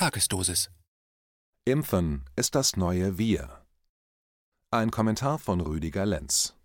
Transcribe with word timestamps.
Tagesdosis. 0.00 0.70
Impfen 1.66 2.24
ist 2.34 2.54
das 2.54 2.74
neue 2.74 3.18
Wir. 3.18 3.66
Ein 4.70 4.90
Kommentar 4.90 5.38
von 5.38 5.60
Rüdiger 5.60 6.06
Lenz. 6.06 6.56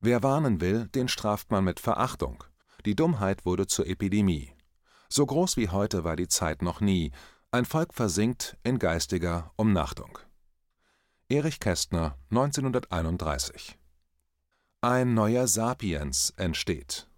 Wer 0.00 0.24
warnen 0.24 0.60
will, 0.60 0.88
den 0.88 1.06
straft 1.06 1.52
man 1.52 1.62
mit 1.62 1.78
Verachtung. 1.78 2.42
Die 2.84 2.96
Dummheit 2.96 3.46
wurde 3.46 3.68
zur 3.68 3.86
Epidemie. 3.86 4.52
So 5.08 5.24
groß 5.26 5.56
wie 5.58 5.68
heute 5.68 6.02
war 6.02 6.16
die 6.16 6.26
Zeit 6.26 6.60
noch 6.60 6.80
nie. 6.80 7.12
Ein 7.52 7.64
Volk 7.64 7.94
versinkt 7.94 8.56
in 8.64 8.80
geistiger 8.80 9.52
Umnachtung. 9.54 10.18
Erich 11.28 11.60
Kästner, 11.60 12.18
1931. 12.30 13.78
Ein 14.80 15.14
neuer 15.14 15.46
Sapiens 15.46 16.30
entsteht. 16.36 17.08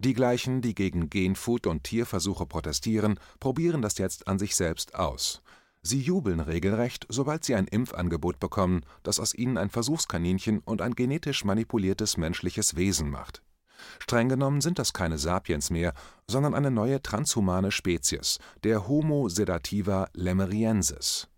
Die 0.00 0.14
gleichen, 0.14 0.60
die 0.60 0.76
gegen 0.76 1.10
Genfood 1.10 1.66
und 1.66 1.82
Tierversuche 1.82 2.46
protestieren, 2.46 3.18
probieren 3.40 3.82
das 3.82 3.98
jetzt 3.98 4.28
an 4.28 4.38
sich 4.38 4.54
selbst 4.54 4.94
aus. 4.94 5.42
Sie 5.82 6.00
jubeln 6.00 6.38
regelrecht, 6.38 7.06
sobald 7.08 7.44
sie 7.44 7.56
ein 7.56 7.66
Impfangebot 7.66 8.38
bekommen, 8.38 8.82
das 9.02 9.18
aus 9.18 9.34
ihnen 9.34 9.58
ein 9.58 9.70
Versuchskaninchen 9.70 10.60
und 10.60 10.82
ein 10.82 10.94
genetisch 10.94 11.44
manipuliertes 11.44 12.16
menschliches 12.16 12.76
Wesen 12.76 13.10
macht. 13.10 13.42
Streng 13.98 14.28
genommen 14.28 14.60
sind 14.60 14.78
das 14.78 14.92
keine 14.92 15.18
Sapiens 15.18 15.70
mehr, 15.70 15.94
sondern 16.28 16.54
eine 16.54 16.70
neue 16.70 17.02
transhumane 17.02 17.70
Spezies, 17.70 18.38
der 18.64 18.86
Homo 18.86 19.28
sedativa 19.28 20.08
lemeriensis. 20.14 21.28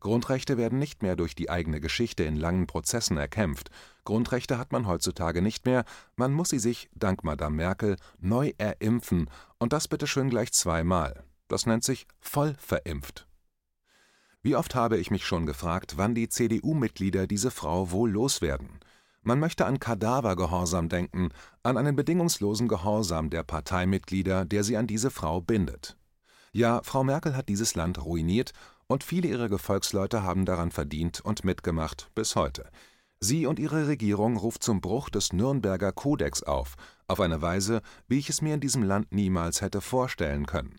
Grundrechte 0.00 0.56
werden 0.56 0.78
nicht 0.78 1.02
mehr 1.02 1.16
durch 1.16 1.34
die 1.34 1.50
eigene 1.50 1.80
Geschichte 1.80 2.24
in 2.24 2.36
langen 2.36 2.66
Prozessen 2.66 3.16
erkämpft. 3.16 3.70
Grundrechte 4.04 4.58
hat 4.58 4.72
man 4.72 4.86
heutzutage 4.86 5.42
nicht 5.42 5.66
mehr, 5.66 5.84
man 6.16 6.32
muss 6.32 6.50
sie 6.50 6.58
sich, 6.58 6.88
dank 6.94 7.24
Madame 7.24 7.56
Merkel, 7.56 7.96
neu 8.18 8.52
erimpfen, 8.58 9.30
und 9.58 9.72
das 9.72 9.88
bitte 9.88 10.06
schön 10.06 10.30
gleich 10.30 10.52
zweimal. 10.52 11.24
Das 11.48 11.66
nennt 11.66 11.84
sich 11.84 12.06
voll 12.20 12.54
verimpft. 12.58 13.26
Wie 14.42 14.54
oft 14.54 14.74
habe 14.74 14.96
ich 14.96 15.10
mich 15.10 15.24
schon 15.24 15.44
gefragt, 15.44 15.94
wann 15.96 16.14
die 16.14 16.28
CDU-Mitglieder 16.28 17.26
diese 17.26 17.50
Frau 17.50 17.90
wohl 17.90 18.10
loswerden. 18.10 18.78
Man 19.22 19.40
möchte 19.40 19.66
an 19.66 19.80
Kadavergehorsam 19.80 20.88
denken, 20.88 21.30
an 21.64 21.76
einen 21.76 21.96
bedingungslosen 21.96 22.68
Gehorsam 22.68 23.28
der 23.28 23.42
Parteimitglieder, 23.42 24.44
der 24.44 24.62
sie 24.62 24.76
an 24.76 24.86
diese 24.86 25.10
Frau 25.10 25.40
bindet. 25.40 25.96
Ja, 26.52 26.80
Frau 26.84 27.02
Merkel 27.02 27.36
hat 27.36 27.48
dieses 27.48 27.74
Land 27.74 28.04
ruiniert 28.04 28.52
und 28.88 29.04
viele 29.04 29.28
ihrer 29.28 29.48
Gefolgsleute 29.48 30.22
haben 30.22 30.44
daran 30.44 30.70
verdient 30.70 31.20
und 31.20 31.44
mitgemacht 31.44 32.10
bis 32.14 32.36
heute. 32.36 32.68
Sie 33.18 33.46
und 33.46 33.58
ihre 33.58 33.88
Regierung 33.88 34.36
ruft 34.36 34.62
zum 34.62 34.80
Bruch 34.80 35.08
des 35.08 35.32
Nürnberger 35.32 35.92
Kodex 35.92 36.42
auf, 36.42 36.74
auf 37.08 37.20
eine 37.20 37.40
Weise, 37.40 37.80
wie 38.08 38.18
ich 38.18 38.28
es 38.28 38.42
mir 38.42 38.54
in 38.54 38.60
diesem 38.60 38.82
Land 38.82 39.12
niemals 39.12 39.62
hätte 39.62 39.80
vorstellen 39.80 40.46
können. 40.46 40.78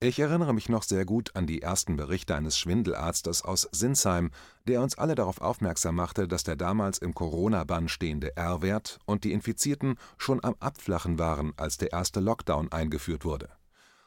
Ich 0.00 0.18
erinnere 0.18 0.52
mich 0.52 0.68
noch 0.68 0.82
sehr 0.82 1.06
gut 1.06 1.34
an 1.34 1.46
die 1.46 1.62
ersten 1.62 1.96
Berichte 1.96 2.34
eines 2.34 2.58
Schwindelarztes 2.58 3.42
aus 3.42 3.68
Sinsheim, 3.72 4.32
der 4.66 4.82
uns 4.82 4.98
alle 4.98 5.14
darauf 5.14 5.40
aufmerksam 5.40 5.94
machte, 5.94 6.28
dass 6.28 6.42
der 6.42 6.56
damals 6.56 6.98
im 6.98 7.14
Corona-Bann 7.14 7.88
stehende 7.88 8.36
R-Wert 8.36 8.98
und 9.06 9.24
die 9.24 9.32
Infizierten 9.32 9.94
schon 10.18 10.44
am 10.44 10.56
Abflachen 10.58 11.18
waren, 11.18 11.54
als 11.56 11.78
der 11.78 11.92
erste 11.92 12.20
Lockdown 12.20 12.70
eingeführt 12.70 13.24
wurde. 13.24 13.48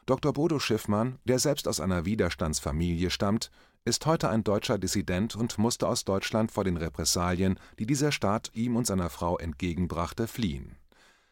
Dr. 0.07 0.31
Bodo 0.31 0.57
Schiffmann, 0.57 1.19
der 1.25 1.37
selbst 1.37 1.67
aus 1.67 1.81
einer 1.81 2.05
Widerstandsfamilie 2.05 3.09
stammt, 3.09 3.51
ist 3.83 4.05
heute 4.05 4.29
ein 4.29 4.41
deutscher 4.41 4.77
Dissident 4.77 5.35
und 5.35 5.57
musste 5.57 5.85
aus 5.85 6.05
Deutschland 6.05 6.49
vor 6.49 6.63
den 6.63 6.77
Repressalien, 6.77 7.59
die 7.77 7.85
dieser 7.85 8.13
Staat 8.13 8.49
ihm 8.53 8.77
und 8.77 8.87
seiner 8.87 9.09
Frau 9.09 9.37
entgegenbrachte, 9.37 10.27
fliehen. 10.27 10.77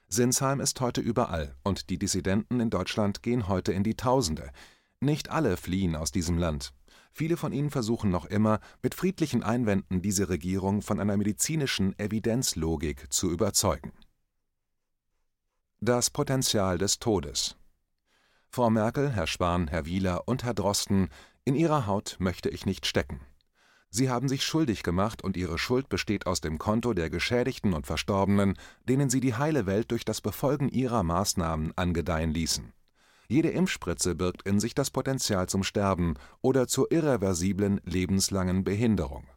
Sinsheim 0.10 0.60
ist 0.60 0.82
heute 0.82 1.00
überall 1.00 1.56
und 1.64 1.90
die 1.90 1.98
Dissidenten 1.98 2.60
in 2.60 2.70
Deutschland 2.70 3.24
gehen 3.24 3.48
heute 3.48 3.72
in 3.72 3.84
die 3.84 3.96
Tausende. 3.96 4.52
Nicht 5.00 5.30
alle 5.30 5.56
fliehen 5.56 5.96
aus 5.96 6.12
diesem 6.12 6.38
Land. 6.38 6.74
Viele 7.14 7.38
von 7.38 7.54
ihnen 7.54 7.72
versuchen 7.72 8.12
noch 8.12 8.26
immer, 8.26 8.60
mit 8.84 8.94
friedlichen 8.94 9.42
Einwänden 9.42 10.02
diese 10.02 10.28
Regierung 10.28 10.82
von 10.82 11.00
einer 11.00 11.16
medizinischen 11.16 11.98
Evidenzlogik 11.98 13.10
zu 13.10 13.32
überzeugen. 13.32 13.94
Das 15.80 16.10
Potenzial 16.10 16.78
des 16.78 17.00
Todes 17.00 17.56
Frau 18.56 18.70
Merkel, 18.70 19.10
Herr 19.10 19.28
Spahn, 19.28 19.68
Herr 19.68 19.86
Wieler 19.86 20.30
und 20.30 20.46
Herr 20.46 20.54
Drosten, 20.54 21.10
in 21.44 21.56
Ihrer 21.56 21.88
Haut 21.88 22.16
möchte 22.20 22.48
ich 22.48 22.66
nicht 22.66 22.86
stecken. 22.86 23.20
Sie 23.90 24.10
haben 24.10 24.30
sich 24.30 24.46
schuldig 24.46 24.82
gemacht 24.82 25.22
und 25.22 25.36
Ihre 25.36 25.58
Schuld 25.58 25.90
besteht 25.90 26.26
aus 26.26 26.40
dem 26.40 26.58
Konto 26.58 26.94
der 26.94 27.10
Geschädigten 27.10 27.74
und 27.74 27.86
Verstorbenen, 27.86 28.58
denen 28.88 29.10
Sie 29.10 29.20
die 29.20 29.34
heile 29.34 29.66
Welt 29.66 29.92
durch 29.92 30.06
das 30.06 30.22
Befolgen 30.22 30.70
Ihrer 30.70 31.04
Maßnahmen 31.04 31.74
angedeihen 31.76 32.32
ließen. 32.32 32.72
Jede 33.28 33.50
Impfspritze 33.50 34.16
birgt 34.16 34.44
in 34.44 34.62
sich 34.62 34.74
das 34.74 34.90
Potenzial 34.90 35.50
zum 35.50 35.66
Sterben 35.66 36.14
oder 36.40 36.66
zur 36.70 36.90
irreversiblen 36.94 37.82
lebenslangen 37.84 38.64
Behinderung. 38.64 39.28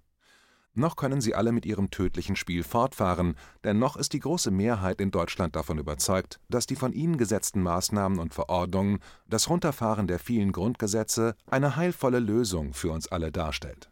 Noch 0.78 0.94
können 0.94 1.20
sie 1.20 1.34
alle 1.34 1.50
mit 1.50 1.66
ihrem 1.66 1.90
tödlichen 1.90 2.36
Spiel 2.36 2.62
fortfahren, 2.62 3.34
denn 3.64 3.80
noch 3.80 3.96
ist 3.96 4.12
die 4.12 4.20
große 4.20 4.52
Mehrheit 4.52 5.00
in 5.00 5.10
Deutschland 5.10 5.56
davon 5.56 5.76
überzeugt, 5.76 6.38
dass 6.48 6.66
die 6.66 6.76
von 6.76 6.92
ihnen 6.92 7.18
gesetzten 7.18 7.62
Maßnahmen 7.62 8.20
und 8.20 8.32
Verordnungen, 8.32 9.00
das 9.26 9.50
Runterfahren 9.50 10.06
der 10.06 10.20
vielen 10.20 10.52
Grundgesetze, 10.52 11.34
eine 11.50 11.74
heilvolle 11.74 12.20
Lösung 12.20 12.74
für 12.74 12.92
uns 12.92 13.08
alle 13.08 13.32
darstellt. 13.32 13.90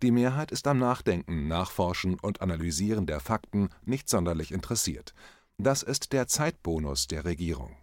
Die 0.00 0.10
Mehrheit 0.10 0.52
ist 0.52 0.66
am 0.66 0.78
Nachdenken, 0.78 1.48
Nachforschen 1.48 2.18
und 2.18 2.40
Analysieren 2.40 3.04
der 3.04 3.20
Fakten 3.20 3.68
nicht 3.84 4.08
sonderlich 4.08 4.52
interessiert. 4.52 5.12
Das 5.58 5.82
ist 5.82 6.14
der 6.14 6.28
Zeitbonus 6.28 7.08
der 7.08 7.26
Regierung. 7.26 7.76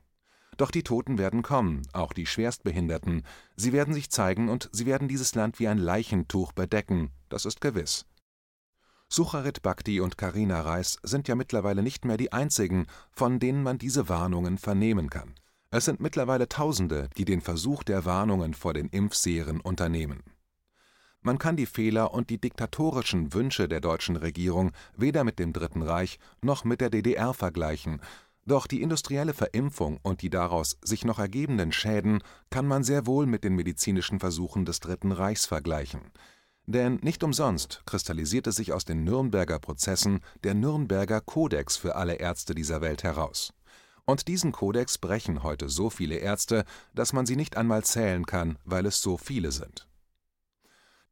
Doch 0.58 0.72
die 0.72 0.84
Toten 0.84 1.20
werden 1.20 1.44
kommen, 1.44 1.84
auch 1.94 2.14
die 2.14 2.26
Schwerstbehinderten. 2.26 3.22
Sie 3.56 3.74
werden 3.74 3.94
sich 3.94 4.10
zeigen 4.10 4.50
und 4.50 4.70
sie 4.72 4.88
werden 4.88 5.08
dieses 5.08 5.36
Land 5.36 5.60
wie 5.60 5.68
ein 5.68 5.78
Leichentuch 5.78 6.52
bedecken, 6.52 7.12
das 7.30 7.46
ist 7.46 7.62
gewiss. 7.62 8.09
Sucharit 9.12 9.64
Bhakti 9.64 10.02
und 10.02 10.20
Karina 10.20 10.62
Reis 10.62 11.00
sind 11.02 11.28
ja 11.28 11.34
mittlerweile 11.34 11.82
nicht 11.82 12.06
mehr 12.06 12.16
die 12.16 12.32
einzigen, 12.32 12.86
von 13.12 13.40
denen 13.40 13.64
man 13.64 13.80
diese 13.80 14.08
Warnungen 14.08 14.60
vernehmen 14.60 15.10
kann. 15.10 15.34
Es 15.72 15.86
sind 15.86 16.00
mittlerweile 16.00 16.48
Tausende, 16.48 17.10
die 17.18 17.26
den 17.26 17.42
Versuch 17.42 17.82
der 17.82 18.06
Warnungen 18.06 18.54
vor 18.54 18.74
den 18.74 18.88
Impfsehren 18.90 19.62
unternehmen. 19.62 20.22
Man 21.22 21.40
kann 21.40 21.58
die 21.58 21.66
Fehler 21.66 22.14
und 22.14 22.30
die 22.30 22.40
diktatorischen 22.40 23.34
Wünsche 23.34 23.68
der 23.68 23.82
deutschen 23.82 24.16
Regierung 24.16 24.72
weder 24.96 25.24
mit 25.24 25.40
dem 25.40 25.54
Dritten 25.54 25.82
Reich 25.82 26.20
noch 26.42 26.64
mit 26.64 26.80
der 26.80 26.92
DDR 26.92 27.34
vergleichen, 27.34 28.02
doch 28.46 28.68
die 28.68 28.82
industrielle 28.82 29.34
Verimpfung 29.34 30.00
und 30.02 30.22
die 30.22 30.30
daraus 30.30 30.78
sich 30.84 31.04
noch 31.04 31.20
ergebenden 31.20 31.72
Schäden 31.72 32.24
kann 32.50 32.68
man 32.68 32.84
sehr 32.84 33.06
wohl 33.06 33.26
mit 33.26 33.44
den 33.44 33.56
medizinischen 33.56 34.20
Versuchen 34.20 34.66
des 34.66 34.80
Dritten 34.80 35.12
Reichs 35.12 35.46
vergleichen. 35.46 36.02
Denn 36.70 37.00
nicht 37.02 37.24
umsonst 37.24 37.82
kristallisierte 37.88 38.52
sich 38.52 38.74
aus 38.74 38.86
den 38.86 39.04
Nürnberger 39.04 39.58
Prozessen 39.58 40.20
der 40.44 40.54
Nürnberger 40.54 41.20
Kodex 41.20 41.78
für 41.78 41.96
alle 41.96 42.18
Ärzte 42.18 42.54
dieser 42.54 42.80
Welt 42.80 43.02
heraus. 43.02 43.56
Und 44.06 44.28
diesen 44.28 44.52
Kodex 44.52 45.00
brechen 45.00 45.42
heute 45.42 45.68
so 45.68 45.90
viele 45.90 46.18
Ärzte, 46.18 46.66
dass 46.94 47.12
man 47.12 47.26
sie 47.26 47.36
nicht 47.36 47.58
einmal 47.58 47.84
zählen 47.84 48.24
kann, 48.24 48.60
weil 48.66 48.86
es 48.86 49.02
so 49.02 49.18
viele 49.18 49.52
sind. 49.52 49.88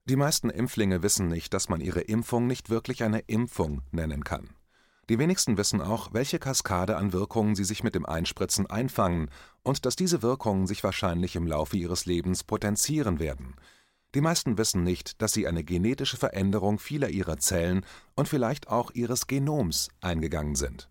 Die 0.06 0.16
meisten 0.16 0.52
Impflinge 0.52 1.02
wissen 1.02 1.28
nicht, 1.28 1.52
dass 1.56 1.70
man 1.70 1.82
ihre 1.82 2.02
Impfung 2.02 2.46
nicht 2.46 2.70
wirklich 2.70 3.04
eine 3.04 3.22
Impfung 3.22 3.82
nennen 3.90 4.24
kann. 4.24 4.52
Die 5.10 5.18
wenigsten 5.18 5.58
wissen 5.58 5.82
auch, 5.82 6.14
welche 6.14 6.38
Kaskade 6.38 6.98
an 6.98 7.14
Wirkungen 7.14 7.56
sie 7.56 7.64
sich 7.64 7.84
mit 7.84 7.96
dem 7.96 8.06
Einspritzen 8.06 8.68
einfangen 8.68 9.32
und 9.64 9.88
dass 9.88 9.96
diese 9.96 10.22
Wirkungen 10.22 10.68
sich 10.68 10.84
wahrscheinlich 10.84 11.36
im 11.36 11.48
Laufe 11.48 11.78
ihres 11.78 12.06
Lebens 12.06 12.44
potenzieren 12.44 13.18
werden– 13.20 13.56
die 14.18 14.22
meisten 14.22 14.58
wissen 14.58 14.84
nicht, 14.84 15.22
dass 15.22 15.34
sie 15.34 15.46
eine 15.46 15.64
genetische 15.64 16.18
Veränderung 16.18 16.80
vieler 16.80 17.10
ihrer 17.10 17.38
Zellen 17.38 17.86
und 18.16 18.28
vielleicht 18.28 18.68
auch 18.68 18.90
ihres 18.96 19.28
Genoms 19.28 19.90
eingegangen 20.02 20.56
sind. 20.56 20.90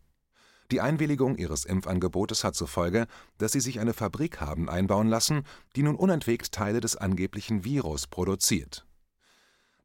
Die 0.71 0.81
Einwilligung 0.81 1.37
ihres 1.37 1.65
Impfangebotes 1.65 2.45
hat 2.45 2.55
zur 2.55 2.69
Folge, 2.69 3.09
dass 3.39 3.51
sie 3.51 3.59
sich 3.59 3.81
eine 3.81 3.95
Fabrik 3.95 4.41
haben 4.41 4.69
einbauen 4.69 5.09
lassen, 5.09 5.43
die 5.75 5.83
nun 5.83 5.97
unentwegt 5.97 6.53
Teile 6.53 6.79
des 6.79 6.95
angeblichen 6.95 7.65
Virus 7.65 8.07
produziert. 8.07 8.87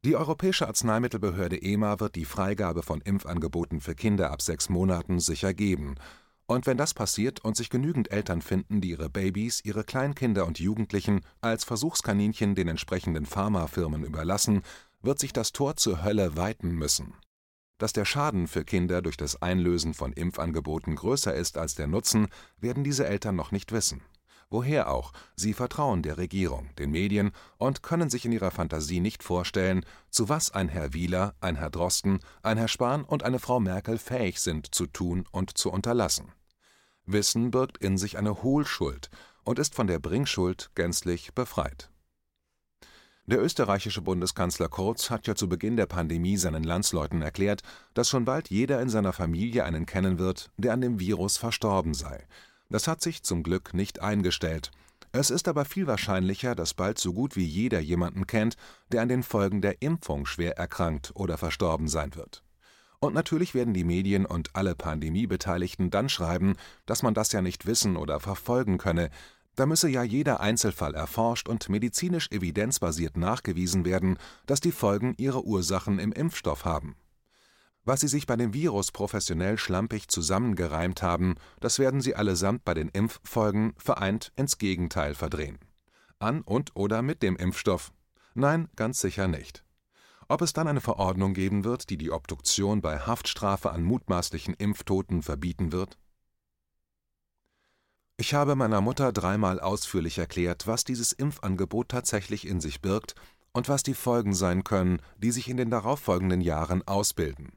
Die 0.04 0.14
Europäische 0.14 0.68
Arzneimittelbehörde 0.68 1.60
EMA 1.60 1.98
wird 1.98 2.14
die 2.14 2.24
Freigabe 2.24 2.84
von 2.84 3.00
Impfangeboten 3.00 3.80
für 3.80 3.96
Kinder 3.96 4.30
ab 4.30 4.40
sechs 4.40 4.68
Monaten 4.68 5.18
sicher 5.18 5.52
geben 5.52 5.96
und 6.52 6.66
wenn 6.66 6.76
das 6.76 6.94
passiert 6.94 7.40
und 7.40 7.56
sich 7.56 7.70
genügend 7.70 8.10
Eltern 8.10 8.42
finden, 8.42 8.80
die 8.80 8.90
ihre 8.90 9.08
Babys, 9.08 9.60
ihre 9.64 9.84
Kleinkinder 9.84 10.46
und 10.46 10.58
Jugendlichen 10.58 11.22
als 11.40 11.64
Versuchskaninchen 11.64 12.54
den 12.54 12.68
entsprechenden 12.68 13.26
Pharmafirmen 13.26 14.04
überlassen, 14.04 14.62
wird 15.00 15.18
sich 15.18 15.32
das 15.32 15.52
Tor 15.52 15.76
zur 15.76 16.04
Hölle 16.04 16.36
weiten 16.36 16.72
müssen. 16.72 17.14
Dass 17.78 17.92
der 17.92 18.04
Schaden 18.04 18.46
für 18.46 18.64
Kinder 18.64 19.02
durch 19.02 19.16
das 19.16 19.40
Einlösen 19.40 19.94
von 19.94 20.12
Impfangeboten 20.12 20.94
größer 20.94 21.34
ist 21.34 21.58
als 21.58 21.74
der 21.74 21.86
Nutzen, 21.86 22.28
werden 22.58 22.84
diese 22.84 23.06
Eltern 23.06 23.34
noch 23.34 23.50
nicht 23.50 23.72
wissen. 23.72 24.02
Woher 24.50 24.90
auch, 24.90 25.12
sie 25.34 25.54
vertrauen 25.54 26.02
der 26.02 26.18
Regierung, 26.18 26.68
den 26.76 26.90
Medien 26.90 27.32
und 27.56 27.82
können 27.82 28.10
sich 28.10 28.26
in 28.26 28.32
ihrer 28.32 28.50
Fantasie 28.50 29.00
nicht 29.00 29.22
vorstellen, 29.22 29.86
zu 30.10 30.28
was 30.28 30.50
ein 30.50 30.68
Herr 30.68 30.92
Wieler, 30.92 31.34
ein 31.40 31.56
Herr 31.56 31.70
Drosten, 31.70 32.20
ein 32.42 32.58
Herr 32.58 32.68
Spahn 32.68 33.04
und 33.04 33.22
eine 33.22 33.38
Frau 33.38 33.58
Merkel 33.58 33.96
fähig 33.96 34.38
sind 34.40 34.74
zu 34.74 34.86
tun 34.86 35.24
und 35.32 35.56
zu 35.56 35.72
unterlassen. 35.72 36.32
Wissen 37.12 37.50
birgt 37.50 37.78
in 37.78 37.98
sich 37.98 38.18
eine 38.18 38.42
Hohlschuld, 38.42 39.10
und 39.44 39.58
ist 39.58 39.74
von 39.74 39.86
der 39.86 39.98
Bringschuld 39.98 40.70
gänzlich 40.74 41.34
befreit. 41.34 41.90
Der 43.26 43.40
österreichische 43.40 44.02
Bundeskanzler 44.02 44.68
Kurz 44.68 45.08
hat 45.08 45.28
ja 45.28 45.36
zu 45.36 45.48
Beginn 45.48 45.76
der 45.76 45.86
Pandemie 45.86 46.36
seinen 46.36 46.64
Landsleuten 46.64 47.22
erklärt, 47.22 47.62
dass 47.94 48.08
schon 48.08 48.24
bald 48.24 48.50
jeder 48.50 48.80
in 48.82 48.88
seiner 48.88 49.12
Familie 49.12 49.64
einen 49.64 49.86
kennen 49.86 50.18
wird, 50.18 50.50
der 50.56 50.72
an 50.72 50.80
dem 50.80 50.98
Virus 50.98 51.36
verstorben 51.36 51.94
sei. 51.94 52.26
Das 52.68 52.88
hat 52.88 53.00
sich 53.00 53.22
zum 53.22 53.44
Glück 53.44 53.74
nicht 53.74 54.00
eingestellt. 54.00 54.72
Es 55.12 55.30
ist 55.30 55.46
aber 55.46 55.64
viel 55.64 55.86
wahrscheinlicher, 55.86 56.54
dass 56.54 56.74
bald 56.74 56.98
so 56.98 57.12
gut 57.12 57.36
wie 57.36 57.44
jeder 57.44 57.78
jemanden 57.78 58.26
kennt, 58.26 58.56
der 58.90 59.02
an 59.02 59.08
den 59.08 59.22
Folgen 59.22 59.60
der 59.60 59.82
Impfung 59.82 60.26
schwer 60.26 60.56
erkrankt 60.56 61.12
oder 61.14 61.38
verstorben 61.38 61.86
sein 61.86 62.16
wird. 62.16 62.42
Und 63.02 63.14
natürlich 63.14 63.52
werden 63.52 63.74
die 63.74 63.82
Medien 63.82 64.24
und 64.24 64.54
alle 64.54 64.76
Pandemiebeteiligten 64.76 65.90
dann 65.90 66.08
schreiben, 66.08 66.54
dass 66.86 67.02
man 67.02 67.14
das 67.14 67.32
ja 67.32 67.42
nicht 67.42 67.66
wissen 67.66 67.96
oder 67.96 68.20
verfolgen 68.20 68.78
könne, 68.78 69.10
da 69.56 69.66
müsse 69.66 69.88
ja 69.88 70.04
jeder 70.04 70.38
Einzelfall 70.38 70.94
erforscht 70.94 71.48
und 71.48 71.68
medizinisch 71.68 72.30
evidenzbasiert 72.30 73.16
nachgewiesen 73.16 73.84
werden, 73.84 74.18
dass 74.46 74.60
die 74.60 74.70
Folgen 74.70 75.14
ihre 75.18 75.44
Ursachen 75.44 75.98
im 75.98 76.12
Impfstoff 76.12 76.64
haben. 76.64 76.94
Was 77.84 78.02
sie 78.02 78.08
sich 78.08 78.28
bei 78.28 78.36
dem 78.36 78.54
Virus 78.54 78.92
professionell 78.92 79.58
schlampig 79.58 80.06
zusammengereimt 80.06 81.02
haben, 81.02 81.34
das 81.58 81.80
werden 81.80 82.00
sie 82.00 82.14
allesamt 82.14 82.64
bei 82.64 82.72
den 82.72 82.88
Impffolgen 82.88 83.74
vereint 83.78 84.30
ins 84.36 84.58
Gegenteil 84.58 85.16
verdrehen. 85.16 85.58
An 86.20 86.42
und 86.42 86.76
oder 86.76 87.02
mit 87.02 87.24
dem 87.24 87.34
Impfstoff? 87.34 87.92
Nein, 88.34 88.68
ganz 88.76 89.00
sicher 89.00 89.26
nicht. 89.26 89.64
Ob 90.32 90.40
es 90.40 90.54
dann 90.54 90.66
eine 90.66 90.80
Verordnung 90.80 91.34
geben 91.34 91.62
wird, 91.62 91.90
die 91.90 91.98
die 91.98 92.10
Obduktion 92.10 92.80
bei 92.80 92.98
Haftstrafe 92.98 93.70
an 93.70 93.82
mutmaßlichen 93.82 94.54
Impftoten 94.54 95.22
verbieten 95.22 95.72
wird? 95.72 95.98
Ich 98.16 98.32
habe 98.32 98.54
meiner 98.54 98.80
Mutter 98.80 99.12
dreimal 99.12 99.60
ausführlich 99.60 100.16
erklärt, 100.16 100.66
was 100.66 100.84
dieses 100.84 101.12
Impfangebot 101.12 101.90
tatsächlich 101.90 102.46
in 102.46 102.62
sich 102.62 102.80
birgt 102.80 103.14
und 103.52 103.68
was 103.68 103.82
die 103.82 103.92
Folgen 103.92 104.32
sein 104.32 104.64
können, 104.64 105.02
die 105.18 105.32
sich 105.32 105.50
in 105.50 105.58
den 105.58 105.68
darauffolgenden 105.68 106.40
Jahren 106.40 106.80
ausbilden. 106.88 107.52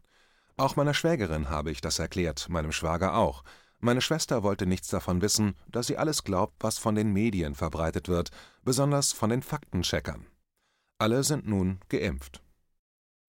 Auch 0.58 0.76
meiner 0.76 0.94
Schwägerin 0.94 1.50
habe 1.50 1.72
ich 1.72 1.80
das 1.80 2.00
erklärt, 2.00 2.50
meinem 2.50 2.74
Schwager 2.74 3.16
auch. 3.16 3.46
Meine 3.80 4.02
Schwester 4.02 4.44
wollte 4.44 4.66
nichts 4.66 4.90
davon 4.90 5.22
wissen, 5.22 5.56
da 5.70 5.82
sie 5.82 5.96
alles 5.96 6.26
glaubt, 6.26 6.56
was 6.60 6.78
von 6.78 6.96
den 6.96 7.14
Medien 7.14 7.56
verbreitet 7.56 8.10
wird, 8.10 8.32
besonders 8.66 9.14
von 9.14 9.30
den 9.30 9.44
Faktencheckern. 9.44 10.26
Alle 10.98 11.24
sind 11.24 11.48
nun 11.48 11.80
geimpft. 11.88 12.42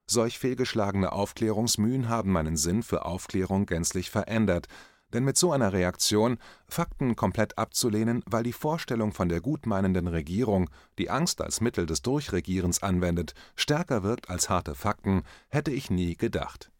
Solch 0.09 0.39
fehlgeschlagene 0.39 1.13
Aufklärungsmühen 1.13 2.09
haben 2.09 2.31
meinen 2.31 2.57
Sinn 2.57 2.83
für 2.83 3.05
Aufklärung 3.05 3.67
gänzlich 3.67 4.11
verändert, 4.11 4.69
denn 5.13 5.25
mit 5.25 5.37
so 5.37 5.53
einer 5.53 5.73
Reaktion, 5.73 6.39
Fakten 6.69 7.17
komplett 7.17 7.59
abzulehnen, 7.59 8.23
weil 8.27 8.43
die 8.43 8.53
Vorstellung 8.53 9.13
von 9.13 9.29
der 9.29 9.41
gutmeinenden 9.41 10.07
Regierung, 10.07 10.71
die 10.99 11.11
Angst 11.11 11.41
als 11.41 11.61
Mittel 11.61 11.87
des 11.87 12.03
Durchregierens 12.03 12.83
anwendet, 12.83 13.35
stärker 13.55 14.03
wirkt 14.03 14.31
als 14.31 14.49
harte 14.49 14.75
Fakten, 14.75 15.23
hätte 15.49 15.71
ich 15.71 15.91
nie 15.91 16.17
gedacht. 16.17 16.71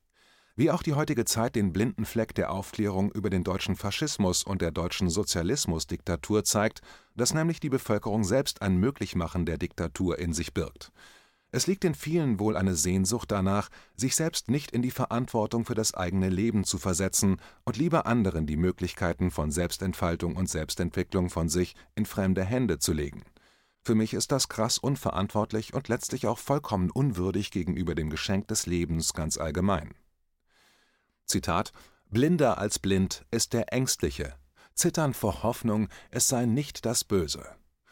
Wie 0.59 0.71
auch 0.71 0.83
die 0.83 0.95
heutige 0.95 1.27
Zeit 1.27 1.55
den 1.55 1.73
blinden 1.73 2.07
Fleck 2.07 2.35
der 2.35 2.51
Aufklärung 2.51 3.13
über 3.13 3.29
den 3.29 3.45
deutschen 3.45 3.77
Faschismus 3.77 4.43
und 4.43 4.63
der 4.63 4.71
deutschen 4.71 5.11
Sozialismusdiktatur 5.11 6.45
zeigt, 6.45 6.81
dass 7.15 7.35
nämlich 7.35 7.61
die 7.61 7.69
Bevölkerung 7.69 8.25
selbst 8.25 8.63
ein 8.63 8.77
Möglichmachen 8.77 9.45
der 9.45 9.59
Diktatur 9.59 10.19
in 10.19 10.33
sich 10.33 10.55
birgt. 10.55 10.93
Es 11.53 11.67
liegt 11.67 11.85
in 11.85 11.95
vielen 11.95 12.41
wohl 12.41 12.57
eine 12.57 12.75
Sehnsucht 12.75 13.31
danach, 13.31 13.69
sich 13.97 14.17
selbst 14.17 14.51
nicht 14.51 14.73
in 14.73 14.83
die 14.83 14.91
Verantwortung 14.91 15.65
für 15.65 15.75
das 15.75 15.95
eigene 15.95 16.29
Leben 16.29 16.65
zu 16.65 16.79
versetzen 16.79 17.41
und 17.65 17.77
lieber 17.77 18.07
anderen 18.07 18.47
die 18.47 18.57
Möglichkeiten 18.57 19.31
von 19.31 19.51
Selbstentfaltung 19.51 20.37
und 20.37 20.49
Selbstentwicklung 20.49 21.31
von 21.31 21.49
sich 21.49 21.77
in 21.95 22.05
fremde 22.05 22.45
Hände 22.45 22.79
zu 22.79 22.93
legen. 22.93 23.23
Für 23.83 23.95
mich 23.95 24.15
ist 24.15 24.33
das 24.33 24.49
krass 24.49 24.79
unverantwortlich 24.79 25.73
und 25.73 25.87
letztlich 25.87 26.27
auch 26.27 26.39
vollkommen 26.39 26.91
unwürdig 26.91 27.53
gegenüber 27.53 27.95
dem 27.95 28.11
Geschenk 28.11 28.49
des 28.49 28.67
Lebens 28.67 29.15
ganz 29.15 29.39
allgemein. 29.39 29.95
Zitat 31.25 31.73
Blinder 32.11 32.59
als 32.59 32.79
blind 32.81 33.25
ist 33.31 33.53
der 33.53 33.73
Ängstliche, 33.73 34.35
zittern 34.75 35.15
vor 35.15 35.43
Hoffnung, 35.43 35.89
es 36.11 36.29
sei 36.29 36.47
nicht 36.47 36.85
das 36.85 37.05
Böse. 37.05 37.47